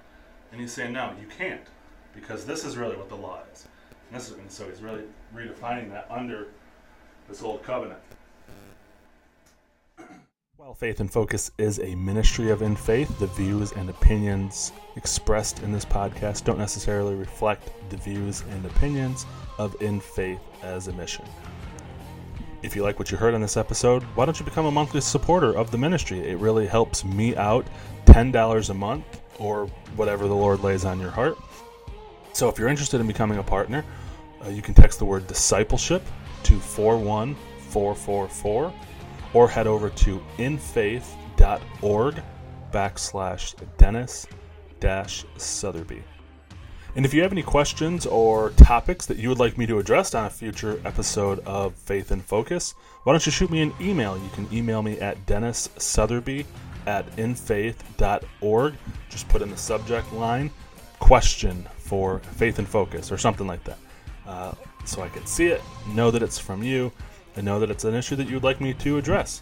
And 0.52 0.60
he's 0.60 0.72
saying, 0.72 0.94
No, 0.94 1.14
you 1.20 1.28
can't 1.38 1.62
because 2.16 2.46
this 2.46 2.64
is 2.64 2.78
really 2.78 2.96
what 2.96 3.10
the 3.10 3.16
law 3.16 3.40
is. 3.52 3.68
And, 4.10 4.20
is, 4.20 4.32
and 4.32 4.52
so 4.52 4.68
he's 4.70 4.82
really 4.82 5.04
redefining 5.36 5.90
that 5.92 6.08
under 6.10 6.48
this 7.28 7.42
old 7.42 7.64
covenant. 7.64 8.00
While 10.58 10.74
Faith 10.74 11.02
in 11.02 11.08
Focus 11.08 11.52
is 11.58 11.80
a 11.80 11.96
ministry 11.96 12.52
of 12.52 12.60
InFaith, 12.60 13.18
the 13.20 13.28
views 13.28 13.72
and 13.74 13.90
opinions 13.90 14.72
expressed 14.96 15.62
in 15.62 15.72
this 15.72 15.86
podcast 15.86 16.44
don't 16.44 16.60
necessarily 16.60 17.16
reflect 17.16 17.70
the 17.90 17.98
views 17.98 18.44
and 18.52 18.66
opinions 18.66 19.26
of 19.58 19.78
InFaith 19.80 20.40
as 20.62 20.88
a 20.88 20.94
mission. 20.94 21.26
If 22.64 22.78
you 22.78 22.82
like 22.82 22.98
what 22.98 23.12
you 23.12 23.18
heard 23.18 23.34
on 23.34 23.42
this 23.42 23.58
episode, 23.58 24.04
why 24.16 24.24
don't 24.24 24.40
you 24.40 24.46
become 24.46 24.66
a 24.66 24.72
monthly 24.72 25.02
supporter 25.02 25.52
of 25.52 25.70
the 25.70 25.78
ministry? 25.78 26.22
It 26.22 26.38
really 26.38 26.66
helps 26.66 27.04
me 27.04 27.36
out 27.36 27.68
$10 28.06 28.70
a 28.70 28.74
month 28.74 29.22
or 29.38 29.66
whatever 29.98 30.30
the 30.30 30.34
Lord 30.34 30.62
lays 30.62 30.86
on 30.86 30.98
your 30.98 31.12
heart. 31.12 31.38
So 32.32 32.48
if 32.48 32.58
you're 32.58 32.70
interested 32.70 33.02
in 33.02 33.08
becoming 33.08 33.38
a 33.38 33.44
partner, 33.44 33.84
uh, 34.44 34.48
you 34.48 34.62
can 34.62 34.74
text 34.74 35.00
the 35.00 35.06
word 35.06 35.28
discipleship 35.28 36.04
to 36.44 36.58
41444 36.58 38.74
or 39.34 39.50
head 39.50 39.68
over 39.68 39.90
to 39.90 40.24
infaith.org 40.38 42.24
backslash 42.72 43.78
Dennis 43.78 44.26
dash 44.80 45.26
Sutherby. 45.36 46.02
And 46.96 47.06
if 47.06 47.14
you 47.14 47.24
have 47.24 47.32
any 47.32 47.42
questions 47.42 48.06
or 48.06 48.52
topics 48.52 49.08
that 49.08 49.18
you 49.18 49.28
would 49.30 49.40
like 49.40 49.58
me 49.58 49.66
to 49.66 49.80
address 49.80 50.14
on 50.14 50.26
a 50.26 50.30
future 50.30 50.80
episode 50.86 51.40
of 51.40 51.74
Faith 51.74 52.12
in 52.12 52.22
Focus, 52.22 52.76
why 53.04 53.14
don't 53.14 53.26
you 53.26 53.32
shoot 53.32 53.50
me 53.50 53.62
an 53.62 53.74
email? 53.82 54.16
You 54.16 54.30
can 54.34 54.48
email 54.54 54.84
me 54.84 55.00
at 55.00 55.26
Dennis 55.26 55.70
Sutherby 55.78 56.46
at 56.86 57.08
infaith.org. 57.18 58.76
Just 59.10 59.28
put 59.28 59.42
in 59.42 59.50
the 59.50 59.58
subject 59.58 60.14
line 60.14 60.52
question 61.00 61.68
for 61.78 62.20
Faith 62.20 62.60
in 62.60 62.66
Focus 62.66 63.12
or 63.12 63.18
something 63.18 63.48
like 63.48 63.64
that. 63.64 63.80
Uh, 64.28 64.54
so 64.86 65.02
I 65.02 65.10
can 65.10 65.26
see 65.26 65.48
it, 65.48 65.62
know 65.96 66.12
that 66.12 66.22
it's 66.22 66.38
from 66.38 66.62
you, 66.62 66.92
and 67.36 67.44
know 67.44 67.60
that 67.60 67.72
it's 67.72 67.86
an 67.86 67.96
issue 67.96 68.16
that 68.18 68.28
you 68.28 68.36
would 68.36 68.44
like 68.44 68.62
me 68.62 68.72
to 68.76 69.00
address. 69.00 69.42